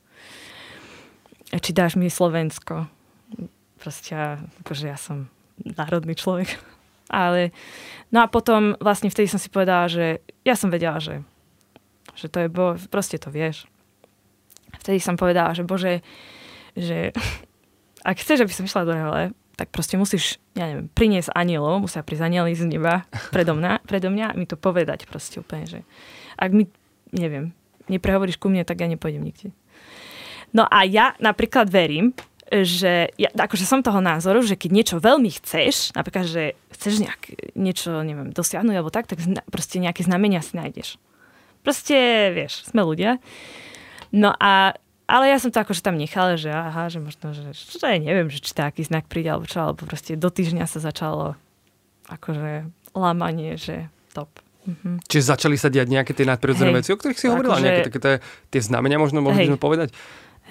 [1.56, 2.92] Či dáš mi Slovensko
[3.80, 4.16] proste,
[4.66, 5.30] akože ja som
[5.62, 6.56] národný človek.
[7.06, 7.54] Ale,
[8.10, 11.22] no a potom vlastne vtedy som si povedala, že ja som vedela, že,
[12.18, 13.70] že to je, bo, proste to vieš.
[14.82, 16.02] Vtedy som povedala, že bože,
[16.74, 17.14] že
[18.10, 19.24] ak chceš, aby som išla do rehole,
[19.56, 24.12] tak proste musíš, ja neviem, priniesť anielov, musia prísť anieli z neba predo mňa, predo
[24.12, 25.80] mňa a mi to povedať proste úplne, že
[26.36, 26.68] ak mi,
[27.16, 27.56] neviem,
[27.88, 29.54] neprehovoríš ku mne, tak ja nepôjdem nikde.
[30.52, 32.16] No a ja napríklad verím,
[32.52, 36.44] že ja akože som toho názoru, že keď niečo veľmi chceš, napríklad, že
[36.78, 37.22] chceš nejak,
[37.58, 41.02] niečo, neviem, dosiahnuť alebo tak, tak zna, proste nejaké znamenia si nájdeš.
[41.66, 43.18] Proste, vieš, sme ľudia.
[44.14, 44.78] No a,
[45.10, 47.98] ale ja som to akože tam nechala, že aha, že možno, že čo to je,
[47.98, 51.34] neviem, že či taký znak príde alebo čo, alebo proste do týždňa sa začalo
[52.06, 54.30] akože lámanie, že top.
[54.70, 55.02] Mhm.
[55.10, 58.00] Čiže začali sa diať nejaké tie nadprirodzené veci, o ktorých si hovorila, akože, nejaké také
[58.02, 58.14] tie,
[58.54, 59.90] tie znamenia možno mohli sme povedať?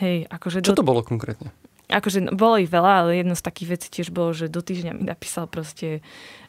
[0.03, 0.67] Hej, akože...
[0.67, 0.83] Čo do...
[0.83, 1.55] to bolo konkrétne?
[1.89, 5.05] Akože bolo ich veľa, ale jedno z takých vecí tiež bolo, že do týždňa mi
[5.05, 6.01] napísal proste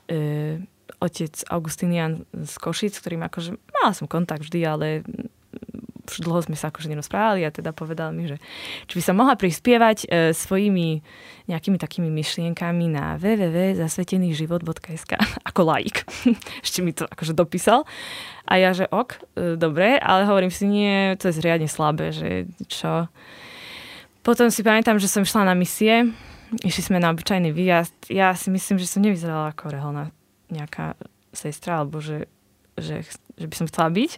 [0.08, 0.64] e,
[1.04, 4.88] otec Augustinian z Košic, ktorým akože, mala som kontakt vždy, ale
[6.06, 8.38] už dlho sme sa akože nerozprávali a teda povedal mi, že
[8.86, 11.02] či by som mohla prispievať e, svojimi
[11.50, 15.12] nejakými takými myšlienkami na www.zasvetenyživot.sk
[15.50, 16.06] ako laik.
[16.66, 17.90] Ešte mi to akože dopísal.
[18.46, 22.46] A ja, že ok, e, dobre, ale hovorím si, nie, to je zriadne slabé, že
[22.70, 23.10] čo
[24.26, 26.10] potom si pamätám, že som šla na misie,
[26.66, 28.10] išli sme na obyčajný výjazd.
[28.10, 30.10] Ja si myslím, že som nevyzerala ako reholná
[30.50, 30.98] nejaká
[31.30, 32.26] sestra, alebo že,
[32.74, 33.06] že,
[33.38, 34.12] že by som chcela byť.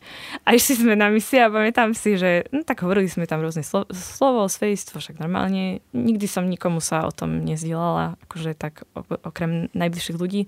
[0.48, 3.68] A išli sme na misie a pamätám si, že no, tak hovorili sme tam rôzne
[3.68, 5.84] slo- slovo, svedectvo, však normálne.
[5.92, 8.88] Nikdy som nikomu sa o tom nezdielala, akože tak
[9.28, 10.48] okrem najbližších ľudí.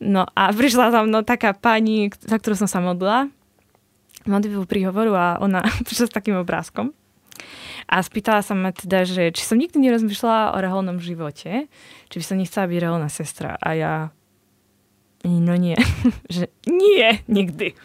[0.00, 3.28] No a prišla tam no, taká pani, za ktorú som sa modlila,
[4.24, 6.96] modlitbu príhovoru a ona prišla s takým obrázkom
[7.88, 11.66] a spýtala sa ma teda, že či som nikdy nerozmýšľala o reholnom živote,
[12.08, 13.58] či by som nechcela byť reholná sestra.
[13.58, 13.94] A ja,
[15.26, 15.76] no nie,
[16.34, 17.76] že nie, nikdy.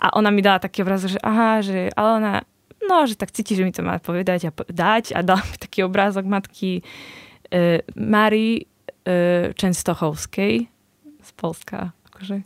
[0.00, 2.32] A ona mi dala taký obraz, že aha, že, ale ona,
[2.84, 5.84] no, že tak cíti, že mi to má povedať a dať a dala mi taký
[5.84, 6.80] obrázok matky
[7.48, 8.64] e, Mary
[9.04, 10.54] e, Čenstochovskej
[11.20, 12.44] z Polska, akože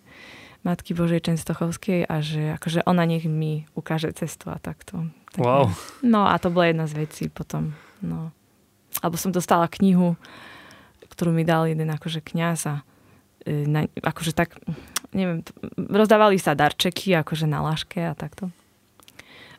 [0.65, 5.13] Matky Božej Čenstochovskej a že akože ona nech mi ukáže cestu a takto.
[5.35, 5.67] Tak, wow.
[6.07, 7.75] No a to bola jedna z vecí potom.
[7.99, 8.31] No.
[9.03, 10.15] Alebo som dostala knihu,
[11.11, 12.75] ktorú mi dal jeden akože kniaz a
[13.43, 14.55] e, na, akože tak,
[15.11, 15.43] neviem,
[15.75, 18.55] rozdávali sa darčeky akože na láške a takto.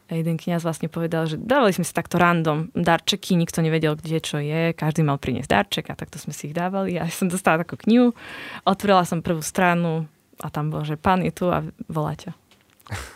[0.06, 4.22] A jeden kniaz vlastne povedal, že dávali sme si takto random darčeky, nikto nevedel, kde
[4.22, 7.02] čo je, každý mal priniesť darček a takto sme si ich dávali.
[7.02, 8.14] A ja som dostala takú knihu,
[8.70, 10.06] otvorila som prvú stranu
[10.40, 12.38] a tam bolo, že pán je tu a volá ťa.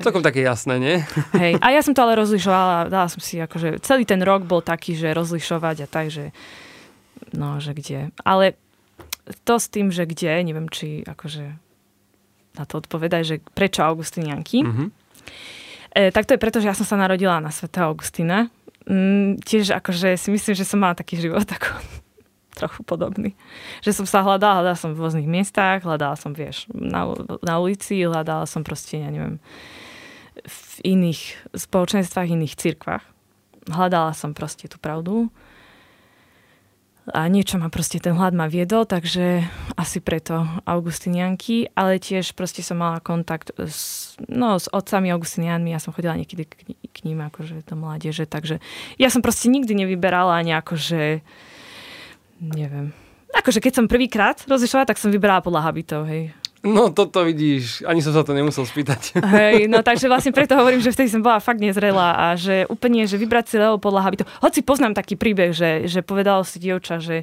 [0.00, 0.96] Celkom také jasné, nie?
[1.42, 4.60] Hej, a ja som to ale rozlišovala, dala som si akože, celý ten rok bol
[4.60, 6.34] taký, že rozlišovať a tak, že
[7.32, 8.12] no, že kde.
[8.22, 8.56] Ale
[9.44, 11.44] to s tým, že kde, neviem, či akože
[12.56, 14.64] na to odpovedať, že prečo Augustinianky.
[14.64, 14.88] Mm-hmm.
[15.92, 18.48] E, tak to je preto, že ja som sa narodila na svätého Augustina.
[18.88, 21.68] Mm, tiež akože si myslím, že som mala taký život ako
[22.60, 23.36] trochu podobný.
[23.84, 27.12] Že som sa hľadala, hľadala som v rôznych miestach, hľadala som, vieš, na,
[27.44, 29.42] na ulici, hľadala som proste, ja neviem,
[30.44, 33.04] v iných spoločenstvách, iných cirkvách.
[33.66, 35.32] Hľadala som proste tú pravdu
[37.06, 39.46] a niečo ma proste ten hľad ma viedol, takže
[39.78, 45.78] asi preto Augustinianky, ale tiež proste som mala kontakt s, no, s otcami Augustinianmi, ja
[45.78, 48.58] som chodila niekedy k, k ním akože do mládeže, takže
[48.98, 51.22] ja som proste nikdy nevyberala ani akože
[52.42, 52.90] neviem.
[53.38, 56.34] Akože keď som prvýkrát rozlišovala, tak som vyberala podľa habitov, hej.
[56.66, 59.22] No toto vidíš, ani som sa to nemusel spýtať.
[59.22, 63.06] Hej, no takže vlastne preto hovorím, že vtedy som bola fakt nezrelá a že úplne,
[63.06, 64.24] že vybrať si Leo podľa habitu.
[64.42, 67.22] Hoci poznám taký príbeh, že, že povedal si dievča, že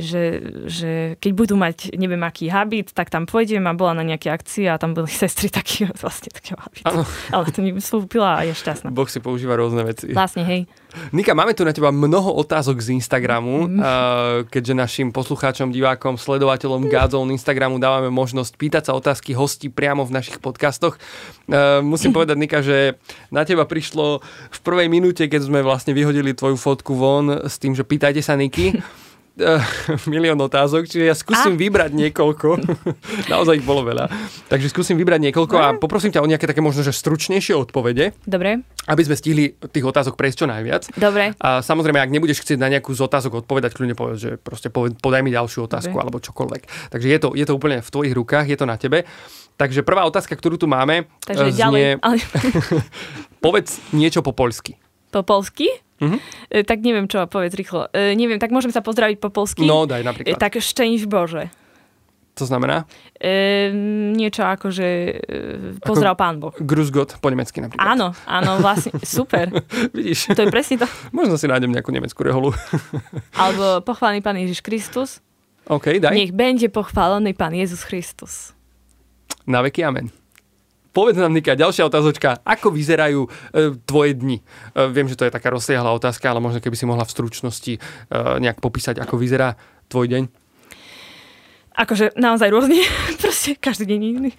[0.00, 4.32] že, že keď budú mať neviem aký habit, tak tam pôjdem a bola na nejaké
[4.32, 6.88] akcie a tam boli sestry taký, vlastne takého habitu.
[6.88, 7.04] Ano.
[7.28, 8.88] Ale to mi vstúpila a je šťastná.
[8.88, 10.08] Boh si používa rôzne veci.
[10.12, 10.64] Vlastne, hej.
[11.12, 13.80] Nika, máme tu na teba mnoho otázok z Instagramu, mm.
[14.52, 20.12] keďže našim poslucháčom, divákom, sledovateľom Godzone Instagramu dávame možnosť pýtať sa otázky hostí priamo v
[20.12, 21.00] našich podcastoch.
[21.80, 23.00] Musím povedať, Nika, že
[23.32, 24.20] na teba prišlo
[24.52, 28.36] v prvej minúte, keď sme vlastne vyhodili tvoju fotku von s tým, že pýtajte sa
[28.36, 28.76] Niky.
[29.32, 29.64] Uh,
[30.12, 31.60] milión otázok, čiže ja skúsim a?
[31.60, 32.48] vybrať niekoľko.
[33.32, 34.12] Naozaj ich bolo veľa.
[34.52, 38.12] Takže skúsim vybrať niekoľko a poprosím ťa o nejaké také možno, že stručnejšie odpovede.
[38.28, 38.60] Dobre.
[38.84, 40.84] Aby sme stihli tých otázok prejsť čo najviac.
[41.00, 41.32] Dobre.
[41.40, 45.24] A samozrejme, ak nebudeš chcieť na nejakú z otázok odpovedať, kľudne povedz, že proste podaj
[45.24, 46.02] mi ďalšiu otázku Dobre.
[46.04, 46.92] alebo čokoľvek.
[46.92, 49.08] Takže je to, je to úplne v tvojich rukách, je to na tebe.
[49.56, 51.84] Takže prvá otázka, ktorú tu máme, Takže znie, ďalej.
[53.44, 54.76] povedz niečo po poľsky.
[55.12, 55.68] Po polsky?
[56.50, 57.88] E, tak neviem čo, povedz rýchlo.
[57.94, 59.62] E, neviem, tak môžem sa pozdraviť po polsky?
[59.62, 60.34] No, daj napríklad.
[60.34, 61.50] E, tak Szczęść Bože.
[62.32, 62.88] To znamená?
[63.20, 63.68] E,
[64.16, 66.54] niečo ako, že e, pozdrav ako pán Boh.
[66.56, 67.84] Grusgot po nemecky napríklad.
[67.84, 69.52] Áno, áno, vlastne, super.
[69.92, 70.32] Vidíš?
[70.32, 70.88] To je presne to.
[71.12, 72.56] Možno si nájdem nejakú nemeckú reholu.
[73.36, 75.20] Alebo pochválený pán Ježiš Kristus.
[75.68, 76.16] OK, daj.
[76.16, 78.56] Nech bude pochválený pán Jezus Kristus.
[79.44, 80.21] Na veky amen.
[80.92, 82.44] Povedz nám, Nika, ďalšia otázočka.
[82.44, 83.28] Ako vyzerajú e,
[83.88, 84.38] tvoje dni?
[84.40, 84.42] E,
[84.92, 87.80] viem, že to je taká rozsiahla otázka, ale možno keby si mohla v stručnosti e,
[88.12, 89.56] nejak popísať, ako vyzerá
[89.88, 90.22] tvoj deň.
[91.72, 92.84] Akože naozaj rôzne,
[93.24, 94.32] proste každý deň iný.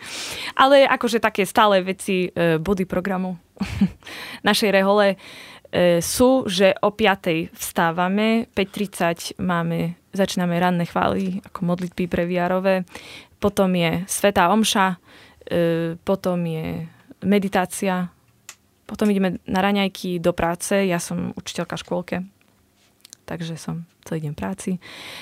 [0.54, 3.34] Ale akože také stále veci, e, body programu
[4.48, 5.18] našej rehole
[5.74, 7.50] e, sú, že o 5.
[7.50, 12.86] vstávame, 5.30 máme, začíname ranné chvály, ako modlitby pre viarové,
[13.42, 15.02] potom je Svetá Omša,
[16.03, 16.88] potom je
[17.23, 18.12] meditácia,
[18.86, 22.15] potom ideme na raňajky do práce, ja som učiteľka v škôlke,
[23.23, 24.77] takže som celý deň práci.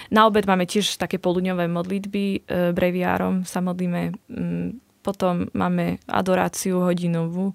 [0.10, 2.39] Na obed máme tiež také poludňové modlitby, e,
[2.73, 4.69] breviárom sa modlíme, mm,
[5.05, 7.53] potom máme adoráciu hodinovú,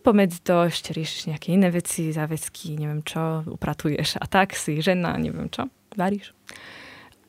[0.00, 5.12] pomedzi to ešte riešiš nejaké iné veci, záväzky, neviem čo, upratuješ a tak si žena,
[5.20, 6.32] neviem čo, varíš.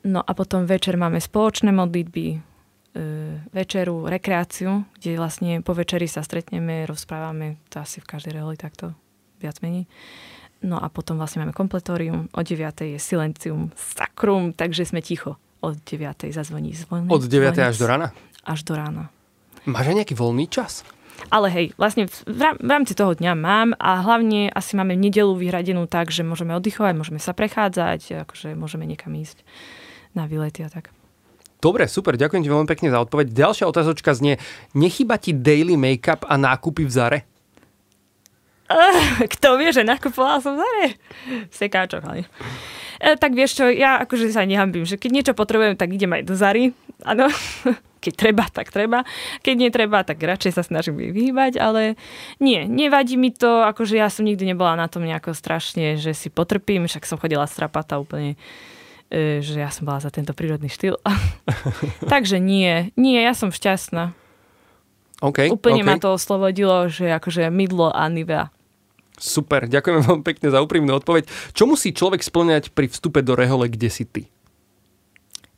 [0.07, 2.50] No a potom večer máme spoločné modlitby, E,
[3.55, 8.91] večeru, rekreáciu, kde vlastne po večeri sa stretneme, rozprávame, to asi v každej reholi takto
[9.39, 9.87] viac menej.
[10.61, 12.93] No a potom vlastne máme kompletórium, o 9.
[12.93, 15.39] je silencium sacrum, takže sme ticho.
[15.61, 16.29] Od 9.
[16.29, 17.09] zazvoní zvon.
[17.09, 17.55] Od 9.
[17.55, 18.07] zvonic, až do rána?
[18.45, 19.09] Až do rána.
[19.65, 20.85] Máš aj nejaký voľný čas?
[21.29, 26.09] Ale hej, vlastne v rámci toho dňa mám a hlavne asi máme nedelu vyhradenú tak,
[26.09, 29.45] že môžeme oddychovať, môžeme sa prechádzať, akože môžeme niekam ísť
[30.17, 30.89] na výlety a tak.
[31.61, 33.37] Dobre, super, ďakujem ti veľmi pekne za odpoveď.
[33.37, 34.41] Ďalšia otázočka znie,
[34.73, 37.19] nechyba ti daily make-up a nákupy v Zare?
[38.65, 40.85] Uh, kto vie, že nakupovala som v Zare?
[41.53, 42.25] Sekáčok, ale...
[42.97, 46.23] E, tak vieš čo, ja akože sa nehambím, že keď niečo potrebujem, tak idem aj
[46.25, 46.73] do Zary.
[47.05, 47.29] Áno,
[48.03, 49.05] keď treba, tak treba.
[49.45, 51.93] Keď netreba, tak radšej sa snažím vyhýbať, ale
[52.41, 56.33] nie, nevadí mi to, akože ja som nikdy nebola na tom nejako strašne, že si
[56.33, 58.33] potrpím, však som chodila strapata úplne
[59.11, 60.95] že ja som bola za tento prírodný štýl.
[62.13, 64.15] Takže nie, nie, ja som šťastná.
[65.21, 65.89] Okay, Úplne okay.
[65.91, 68.49] ma to oslobodilo, že akože mydlo a nivea.
[69.21, 71.29] Super, ďakujem vám pekne za úprimnú odpoveď.
[71.53, 74.25] Čo musí človek splňať pri vstupe do rehole, kde si ty?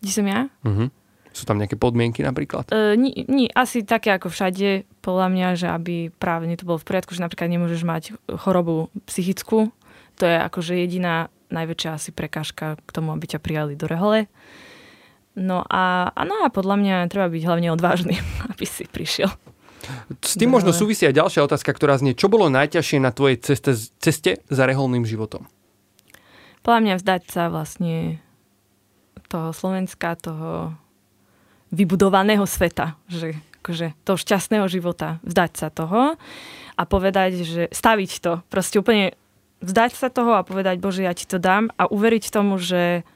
[0.03, 0.51] Kde som ja?
[0.67, 0.91] Uh-huh.
[1.31, 2.67] Sú tam nejaké podmienky napríklad?
[2.75, 6.87] Uh, nie, nie, asi také ako všade, podľa mňa, že aby právne to bolo v
[6.91, 8.03] poriadku, že napríklad nemôžeš mať
[8.35, 9.71] chorobu psychickú.
[10.19, 14.25] To je akože jediná najväčšia asi prekážka k tomu, aby ťa prijali do rehole.
[15.33, 18.17] No a, a, no a podľa mňa treba byť hlavne odvážny,
[18.51, 19.29] aby si prišiel.
[20.23, 23.75] S tým možno súvisí aj ďalšia otázka, ktorá znie, čo bolo najťažšie na tvojej ceste,
[23.99, 25.43] ceste za reholným životom?
[26.63, 28.23] Podľa mňa vzdať sa vlastne
[29.27, 30.71] toho Slovenska, toho
[31.75, 36.19] vybudovaného sveta, že akože toho šťastného života, vzdať sa toho
[36.75, 39.15] a povedať, že staviť to, proste úplne
[39.63, 43.07] vzdať sa toho a povedať, Bože, ja ti to dám a uveriť tomu, že,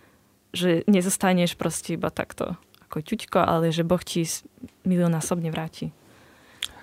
[0.56, 2.56] že nezostaneš proste iba takto
[2.88, 4.24] ako ťuťko, ale že Boh ti
[4.88, 5.92] miliónásobne vráti.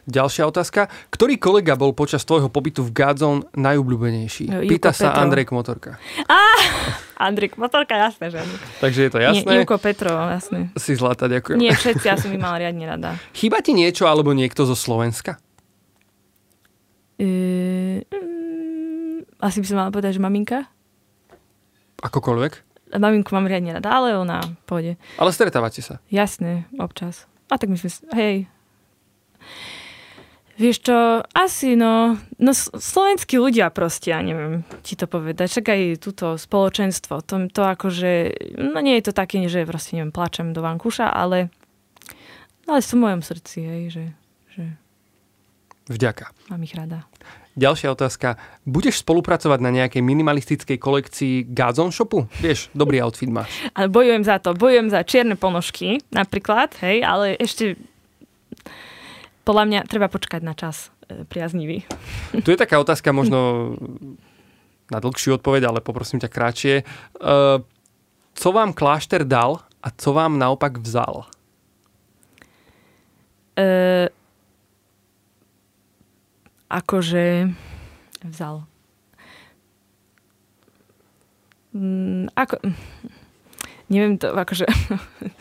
[0.05, 0.93] Ďalšia otázka.
[1.09, 4.53] Ktorý kolega bol počas tvojho pobytu v Godzone najobľúbenejší?
[4.53, 5.25] No, Pýta sa Petro.
[5.25, 5.91] Andrej Kmotorka.
[6.29, 6.41] Á,
[7.17, 8.45] Andrej Kmotorka, jasné, že
[8.85, 9.49] Takže je to jasné?
[9.49, 10.69] Nie, Juko Petro, jasné.
[10.77, 11.57] Si zlatá, ďakujem.
[11.57, 13.17] Nie, všetci, ja som ich mala riadne rada.
[13.33, 15.41] Chýba ti niečo alebo niekto zo Slovenska?
[17.17, 18.05] E,
[19.45, 20.64] asi by som mala povedať, že maminka.
[22.01, 22.53] Akokoľvek?
[22.97, 24.97] Maminku mám riadne rada, ale ona pôjde.
[25.20, 26.01] Ale stretávate sa?
[26.09, 27.28] Jasne, občas.
[27.53, 28.36] A tak myslím, si, hej,
[30.55, 30.97] Vieš čo,
[31.34, 37.26] asi no, no slovenskí ľudia proste, ja neviem ti to povedať, však aj túto spoločenstvo,
[37.26, 38.12] to, to akože,
[38.62, 41.51] no nie je to také, že proste neviem, plačem do vankúša, ale,
[42.70, 44.05] ale sú v mojom srdci, hej, že,
[44.55, 44.64] že
[45.90, 46.30] Vďaka.
[46.55, 47.03] Mám ich rada.
[47.55, 48.35] Ďalšia otázka.
[48.67, 52.27] Budeš spolupracovať na nejakej minimalistickej kolekcii Gazon Shopu?
[52.43, 53.47] Vieš, dobrý outfit máš.
[53.79, 54.59] Ale bojujem za to.
[54.59, 57.79] Bojujem za čierne ponožky napríklad, hej, ale ešte
[59.47, 61.87] podľa mňa treba počkať na čas e, priaznivý.
[62.43, 63.73] Tu je taká otázka možno
[64.91, 66.75] na dlhšiu odpoveď, ale poprosím ťa krátšie.
[66.81, 66.85] E,
[68.35, 71.31] co vám klášter dal a co vám naopak vzal?
[73.55, 74.11] E,
[76.69, 77.53] akože
[78.25, 78.65] vzal.
[81.75, 82.55] Mm, ako,
[83.91, 84.65] neviem to, akože...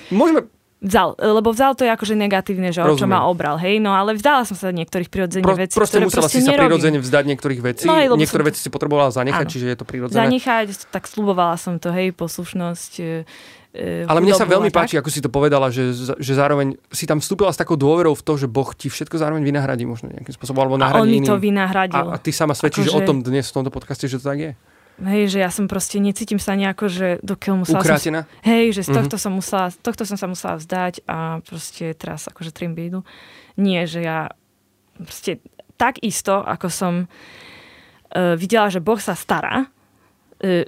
[0.09, 0.49] Môžeme
[0.83, 4.19] Vzal, lebo vzal to je akože negatívne, že o čo ma obral, hej, no ale
[4.19, 7.23] vzdala som sa niektorých prirodzených Pro, vecí, proste ktoré musela proste si sa prirodzene vzdať
[7.23, 8.49] niektorých vecí, no, niektoré som...
[8.51, 9.53] veci si potrebovala zanechať, áno.
[9.55, 10.19] čiže je to prirodzené.
[10.27, 13.23] Zanechať, tak slubovala som to, hej, poslušnosť, e
[13.73, 17.49] ale mne sa veľmi páči, ako si to povedala, že, že zároveň si tam vstúpila
[17.49, 20.77] s takou dôverou v to, že Boh ti všetko zároveň vynahradí možno nejakým spôsobom, alebo
[20.77, 22.05] nahradí A on mi to vynahradil.
[22.13, 23.01] A, a ty sama svedčíš akože...
[23.01, 24.51] o tom dnes v tomto podcaste, že to tak je.
[25.01, 28.29] Hej, že ja som proste, necítim sa nejako, že dokiaľ musela Ukrátená?
[28.29, 28.45] som...
[28.45, 28.95] Hej, že z mhm.
[29.01, 29.25] tohto, mm-hmm.
[29.25, 33.01] som musela, tohto som sa musela vzdať a proste teraz akože trím bídu.
[33.57, 34.29] Nie, že ja
[35.01, 35.41] proste
[35.81, 40.61] tak isto, ako som uh, videla, že Boh sa stará uh,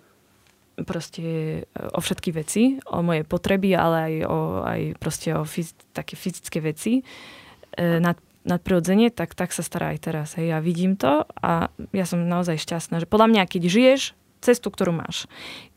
[0.83, 1.23] proste
[1.63, 6.19] uh, o všetky veci, o moje potreby, ale aj o, aj proste o fyz- také
[6.19, 10.27] fyzické veci uh, nad nadprirodzene, tak, tak sa stará aj teraz.
[10.37, 10.53] Hej.
[10.53, 14.01] Ja vidím to a ja som naozaj šťastná, že podľa mňa, keď žiješ
[14.45, 15.25] cestu, ktorú máš,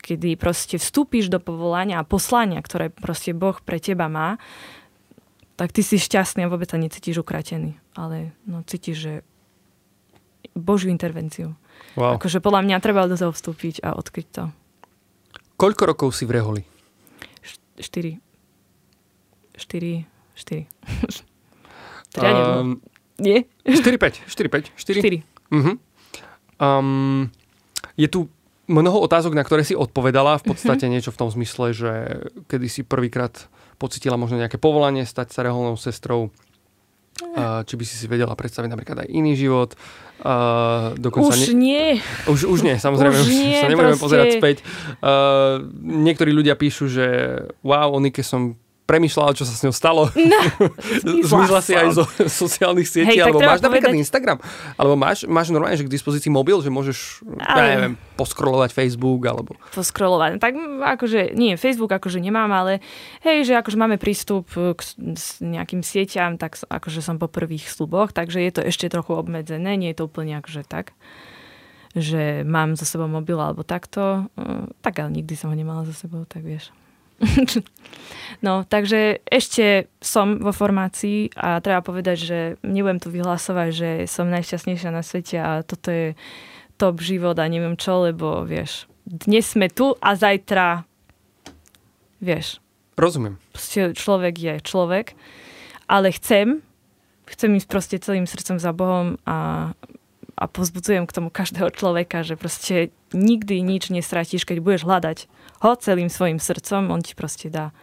[0.05, 4.37] kedy proste vstúpiš do povolania a poslania, ktoré proste Boh pre teba má,
[5.57, 7.81] tak ty si šťastný a vôbec sa necítiš ukratený.
[7.97, 9.13] Ale no, cítiš, že
[10.53, 11.57] Božiu intervenciu.
[11.97, 12.21] Wow.
[12.21, 14.43] Akože podľa mňa treba do toho vstúpiť a odkryť to.
[15.59, 16.63] Koľko rokov si v Reholi?
[17.75, 18.15] Štyri.
[19.59, 20.07] Štyri.
[20.31, 20.63] Štyri.
[22.15, 22.79] Teda um,
[23.19, 23.43] Nie?
[23.67, 24.23] 4-5.
[24.23, 24.71] 4-5.
[24.79, 25.03] 4.
[25.03, 25.19] 4.
[25.51, 25.75] Uh-huh.
[26.63, 27.27] Um,
[27.99, 28.31] je tu
[28.71, 30.39] mnoho otázok, na ktoré si odpovedala.
[30.39, 30.95] V podstate uh-huh.
[30.95, 31.91] niečo v tom zmysle, že
[32.47, 36.31] kedy si prvýkrát pocitila možno nejaké povolanie stať sa reholnou sestrou.
[37.19, 39.75] Uh, či by si si vedela predstaviť napríklad aj iný život.
[40.99, 41.55] Dokonca už ne...
[41.55, 41.85] nie.
[42.27, 44.03] Už, už nie, samozrejme, už, už nie, sa nebudeme proste...
[44.03, 44.57] pozerať späť.
[44.99, 47.07] Uh, niektorí ľudia píšu, že
[47.63, 48.59] wow, Onike som
[48.89, 50.09] premyšľala, čo sa s ňou stalo.
[50.17, 50.39] No,
[51.29, 52.09] Zmizla si aj zo
[52.41, 54.01] sociálnych sietí, Hej, alebo máš napríklad povedať...
[54.01, 54.37] Instagram,
[54.73, 57.61] alebo máš, máš normálne že k dispozícii mobil, že môžeš, Ale...
[57.61, 59.53] ja neviem, poskrolovať Facebook, alebo...
[59.69, 60.57] Poskrolovať, tak
[60.97, 62.81] akože, nie, Facebook akože nemám, ale
[63.21, 64.81] hej, že akože máme prístup k
[65.45, 69.93] nejakým sieťam, tak akože som po prvých sluboch, takže je to ešte trochu obmedzené, nie
[69.93, 70.97] je to úplne akože tak
[71.97, 75.97] že mám za sebou mobil alebo takto, hm, tak ale nikdy som ho nemala za
[75.97, 76.69] sebou, tak vieš.
[78.45, 84.31] no, takže ešte som vo formácii a treba povedať, že nebudem tu vyhlasovať, že som
[84.31, 86.07] najšťastnejšia na svete a toto je
[86.79, 90.87] top život a neviem čo, lebo vieš, dnes sme tu a zajtra
[92.23, 92.63] vieš.
[92.99, 93.39] Rozumiem.
[93.55, 95.15] Proste človek je človek,
[95.87, 96.59] ale chcem,
[97.27, 99.71] chcem ísť proste celým srdcom za Bohom a,
[100.39, 105.17] a pozbudzujem k tomu každého človeka, že proste nikdy nič nestratíš, keď budeš hľadať
[105.59, 107.75] ho celým svojim srdcom, on ti proste dá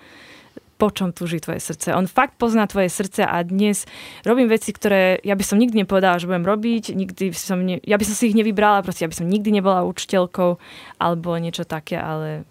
[0.76, 1.96] po čom túži tvoje srdce.
[1.96, 3.88] On fakt pozná tvoje srdce a dnes
[4.28, 7.96] robím veci, ktoré ja by som nikdy nepovedala, že budem robiť, nikdy som ne, ja
[7.96, 10.60] by som si ich nevybrala, proste ja by som nikdy nebola učiteľkou
[11.00, 12.44] alebo niečo také, ale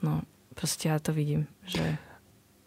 [0.00, 0.24] no,
[0.56, 2.00] proste ja to vidím, že...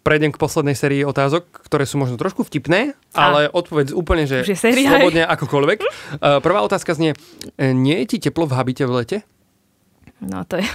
[0.09, 3.53] Prejdem k poslednej sérii otázok, ktoré sú možno trošku vtipné, ale a.
[3.53, 5.37] odpovedz úplne, že séria, slobodne aj.
[5.37, 5.77] akokoľvek.
[5.85, 7.13] Uh, prvá otázka znie,
[7.61, 9.17] e, nie je ti teplo v habite v lete?
[10.17, 10.65] No to je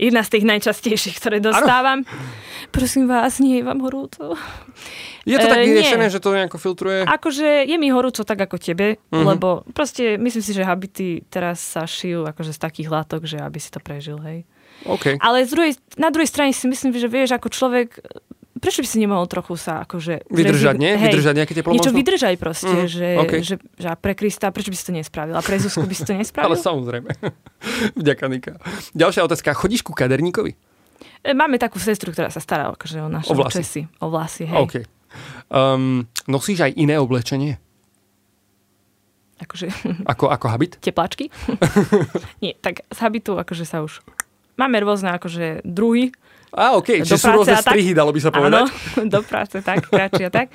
[0.00, 2.08] jedna z tých najčastejších, ktoré dostávam.
[2.08, 2.24] Ano.
[2.72, 4.36] Prosím vás, nie je vám horúco?
[5.28, 7.04] Je to tak e, vyriešené, že to nejako filtruje?
[7.04, 9.24] Akože je mi horúco tak ako tebe, uh-huh.
[9.36, 13.60] lebo proste myslím si, že habity teraz sa šijú akože z takých látok, že aby
[13.60, 14.48] si to prežil, hej.
[14.88, 15.20] Okay.
[15.20, 18.00] Ale z druhej, na druhej strane si myslím, že vieš, ako človek
[18.60, 20.28] prečo by si nemohol trochu sa akože...
[20.28, 20.92] Vydržať, nie?
[20.94, 21.98] Hej, vydržať nejaké teplo Niečo možno?
[22.04, 23.40] vydržaj proste, mm, že, okay.
[23.40, 25.34] že, že, že pre Krista, prečo by si to nespravil?
[25.34, 26.52] A pre Zuzku by si to nespravil?
[26.52, 27.10] Ale samozrejme.
[28.00, 28.52] Vďaka, Nika.
[28.92, 29.56] Ďalšia otázka.
[29.56, 30.52] Chodíš ku kaderníkovi?
[31.24, 33.56] E, máme takú sestru, ktorá sa stará akože o naše o vlasy.
[33.64, 33.82] česi.
[34.04, 34.60] O vlasy, hej.
[34.68, 34.84] Okay.
[35.50, 37.58] Um, nosíš aj iné oblečenie?
[39.40, 39.72] Akože...
[40.04, 40.76] Ako, ako habit?
[40.84, 41.32] Teplačky?
[42.44, 44.04] Nie, tak z habitu akože sa už...
[44.60, 46.12] Máme rôzne akože druhy
[46.50, 48.66] Á, okej, čiže sú rôzne a strihy, dalo by sa povedať.
[48.66, 50.50] Áno, do práce, tak, kratšie a tak.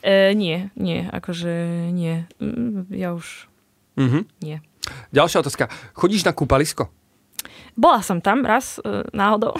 [0.00, 1.52] E, nie, nie, akože
[1.90, 2.24] nie.
[2.36, 3.48] Mm, Ja už
[3.96, 4.28] Mhm.
[4.40, 4.60] nie.
[5.10, 5.66] Ďalšia otázka.
[5.92, 6.88] Chodíš na kúpalisko?
[7.72, 9.52] Bola som tam raz, e, náhodou,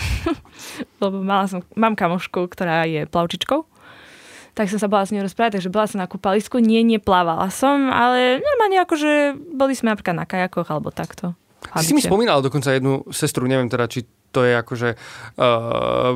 [1.03, 3.65] lebo mala som, mám kamošku, ktorá je plavčičkou,
[4.53, 7.89] tak som sa bola s ňou rozprávať, takže bola som na kúpalisku, nie, neplávala som,
[7.89, 9.13] ale normálne akože
[9.53, 11.37] boli sme napríklad na kajakoch alebo takto.
[11.59, 14.89] Ty si mi spomínala dokonca jednu sestru, neviem teda, či to je akože
[15.35, 16.15] uh,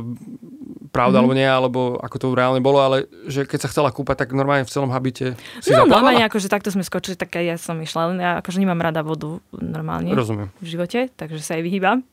[0.88, 1.20] pravda Mhm.
[1.20, 4.62] alebo nie, alebo ako to reálne bolo, ale že keď sa chcela kúpať, tak normálne
[4.62, 5.88] v celom habite si No zaplávala?
[6.11, 9.01] normálne akože takto sme skočili, tak aj ja som išla, len ja akože nemám rada
[9.01, 10.53] vodu normálne Rozumiem.
[10.55, 12.05] v živote, takže sa jej vyhýbam.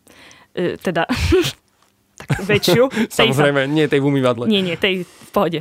[0.53, 1.03] E, teda
[2.19, 2.88] tak väčšiu.
[2.88, 4.45] tej sa- Samozrejme, nie tej v umývadle.
[4.45, 5.59] Nie, nie, tej v pohode.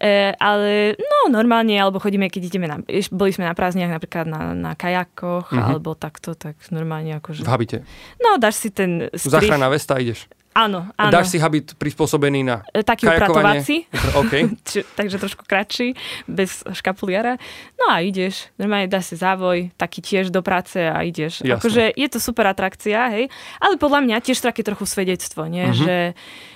[0.00, 2.80] E, ale no normálne, alebo chodíme, keď ideme na,
[3.12, 5.60] boli sme na prázdniach napríklad na, na kajakoch, Mhm.
[5.60, 7.44] alebo takto, tak normálne akože.
[7.44, 7.78] V habite.
[8.16, 9.44] No, dáš si ten strih.
[9.44, 10.24] Záchrana vesta ideš.
[10.50, 11.12] Áno, áno.
[11.14, 13.62] Dáš si habit prispôsobený na E, Taký kajakovanie.
[13.62, 13.76] upratovací,
[14.18, 14.32] OK.
[14.66, 15.94] či, takže trošku kratší,
[16.26, 17.38] bez škapuliara.
[17.78, 21.46] No a ideš, normálne dáš si závoj, taký tiež do práce a ideš.
[21.46, 21.54] Jasné.
[21.54, 23.30] Akože je to super atrakcia, hej.
[23.62, 25.70] Ale podľa mňa tiež také trochu svedectvo, nie?
[25.70, 25.76] Mhm.
[25.76, 25.96] Že,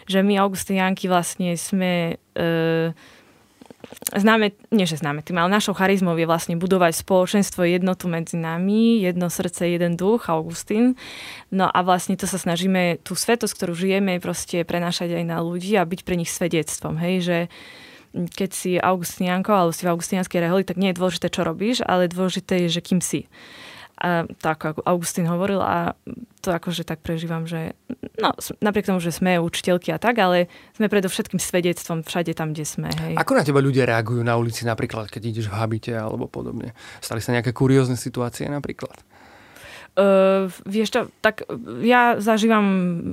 [0.09, 2.19] že my Augustinianky vlastne sme...
[2.35, 2.91] E,
[4.15, 9.01] známe, nie že známe tým, ale našou charizmou je vlastne budovať spoločenstvo, jednotu medzi nami,
[9.03, 10.95] jedno srdce, jeden duch, Augustín.
[11.51, 15.75] No a vlastne to sa snažíme, tú svetosť, ktorú žijeme, proste prenášať aj na ľudí
[15.79, 17.39] a byť pre nich svedectvom, hej, že
[18.15, 22.07] keď si Augustinianko alebo si v Augustinianskej reholi, tak nie je dôležité, čo robíš, ale
[22.07, 23.27] dôležité je, že kým si.
[23.95, 25.95] A tak ako Augustín hovoril a
[26.43, 27.79] to akože tak prežívam, že
[28.19, 32.67] no, napriek tomu, že sme učiteľky a tak, ale sme predovšetkým svedectvom všade tam, kde
[32.67, 32.91] sme.
[32.91, 33.15] Hej.
[33.17, 36.75] Ako na teba ľudia reagujú na ulici napríklad, keď ideš v habite alebo podobne?
[36.99, 38.99] Stali sa nejaké kuriózne situácie napríklad?
[39.95, 41.47] Uh, vieš čo, tak
[41.87, 42.67] ja zažívam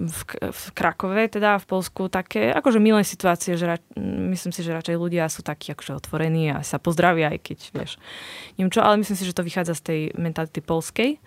[0.10, 0.20] v,
[0.50, 4.98] v Krakove, teda v Polsku, také akože milé situácie, že ra- myslím si, že radšej
[4.98, 7.92] ľudia sú takí akože otvorení a sa pozdravia, aj keď vieš,
[8.58, 11.22] neviem čo, ale myslím si, že to vychádza z tej mentality polskej.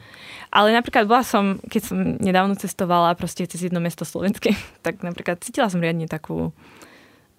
[0.51, 5.39] Ale napríklad bola som, keď som nedávno cestovala proste cez jedno mesto slovenské, tak napríklad
[5.39, 6.51] cítila som riadne takú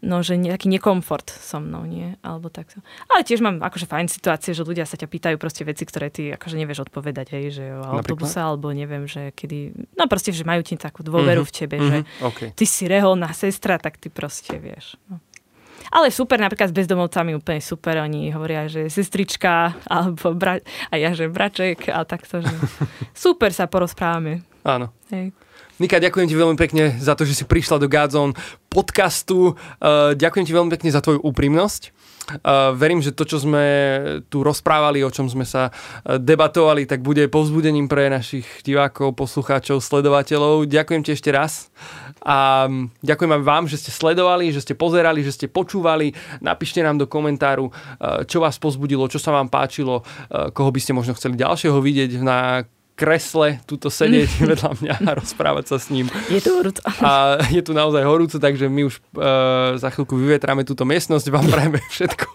[0.01, 2.15] no, že ne, taký nekomfort so mnou, nie?
[2.19, 2.79] Alebo takto.
[3.07, 6.29] Ale tiež mám akože fajn situácie, že ľudia sa ťa pýtajú proste veci, ktoré ty
[6.29, 10.61] akože nevieš odpovedať, hej, že o autobuse, alebo neviem, že kedy, no proste, že majú
[10.61, 12.39] ti takú dôveru Mhm, v tebe, že Mhm, OK.
[12.53, 14.97] ty si reholná sestra, tak ty proste vieš.
[15.05, 15.17] No.
[15.87, 21.13] Ale super, napríklad s bezdomovcami úplne super, oni hovoria, že sestrička, alebo bra- a ja,
[21.13, 22.49] že braček, a takto, že
[23.15, 24.41] super sa porozprávame.
[24.61, 24.89] Áno.
[25.09, 25.29] Hej.
[25.75, 28.31] Nika, ďakujem ti veľmi pekne za to, že si prišla do Godzone
[28.71, 29.59] podcastu.
[29.83, 31.91] Uh, ďakujem ti veľmi pekne za tvoju úprimnosť.
[32.25, 33.59] Uh, verím, že to, čo sme
[34.31, 39.83] tu rozprávali, o čom sme sa uh, debatovali, tak bude povzbudením pre našich divákov, poslucháčov,
[39.83, 40.63] sledovateľov.
[40.63, 41.67] Ďakujem ti ešte raz.
[42.23, 46.15] A mm, ďakujem aj vám, že ste sledovali, že ste pozerali, že ste počúvali.
[46.39, 47.67] Napíšte nám do komentáru,
[48.31, 52.63] čo vás pozbudilo, čo sa vám páčilo, koho by ste možno chceli ďalšieho vidieť na
[52.95, 56.07] kresle tuto sedieť vedľa mňa a rozprávať sa s ním.
[56.31, 56.79] Je to horúco.
[57.03, 61.27] A je tu naozaj horúco, takže my už uh, za chvíľku vyvetráme túto miestnosť.
[61.27, 62.25] Vám prajeme všetko,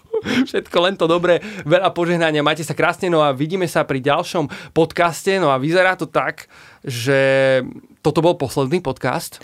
[0.45, 1.41] všetko len to dobré.
[1.65, 2.45] Veľa požehnania.
[2.45, 3.09] Majte sa krásne.
[3.09, 5.41] No a vidíme sa pri ďalšom podcaste.
[5.41, 6.45] No a vyzerá to tak,
[6.85, 7.61] že
[8.05, 9.41] toto bol posledný podcast.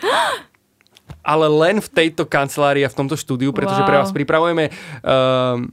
[1.24, 4.02] Ale len v tejto kancelárii a v tomto štúdiu, pretože pre Wow.
[4.06, 5.68] vás pripravujeme um,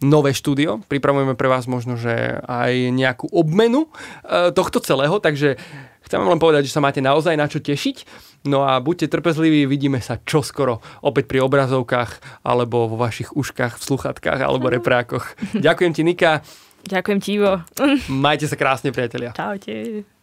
[0.00, 0.80] nové štúdio.
[0.88, 5.60] Pripravujeme pre vás možno, že aj nejakú obmenu uh, tohto celého, takže
[6.04, 8.28] chcem vám len povedať, že sa máte naozaj na čo tešiť.
[8.48, 13.84] No a buďte trpezliví, vidíme sa čoskoro opäť pri obrazovkách alebo vo vašich uškách, v
[13.84, 15.36] sluchatkách alebo reprákoch.
[15.52, 16.40] Ďakujem ti, Nika.
[16.80, 17.60] Ďakujem ti, Ivo.
[18.08, 19.36] Majte sa krásne, priatelia.
[19.36, 20.19] Čaute.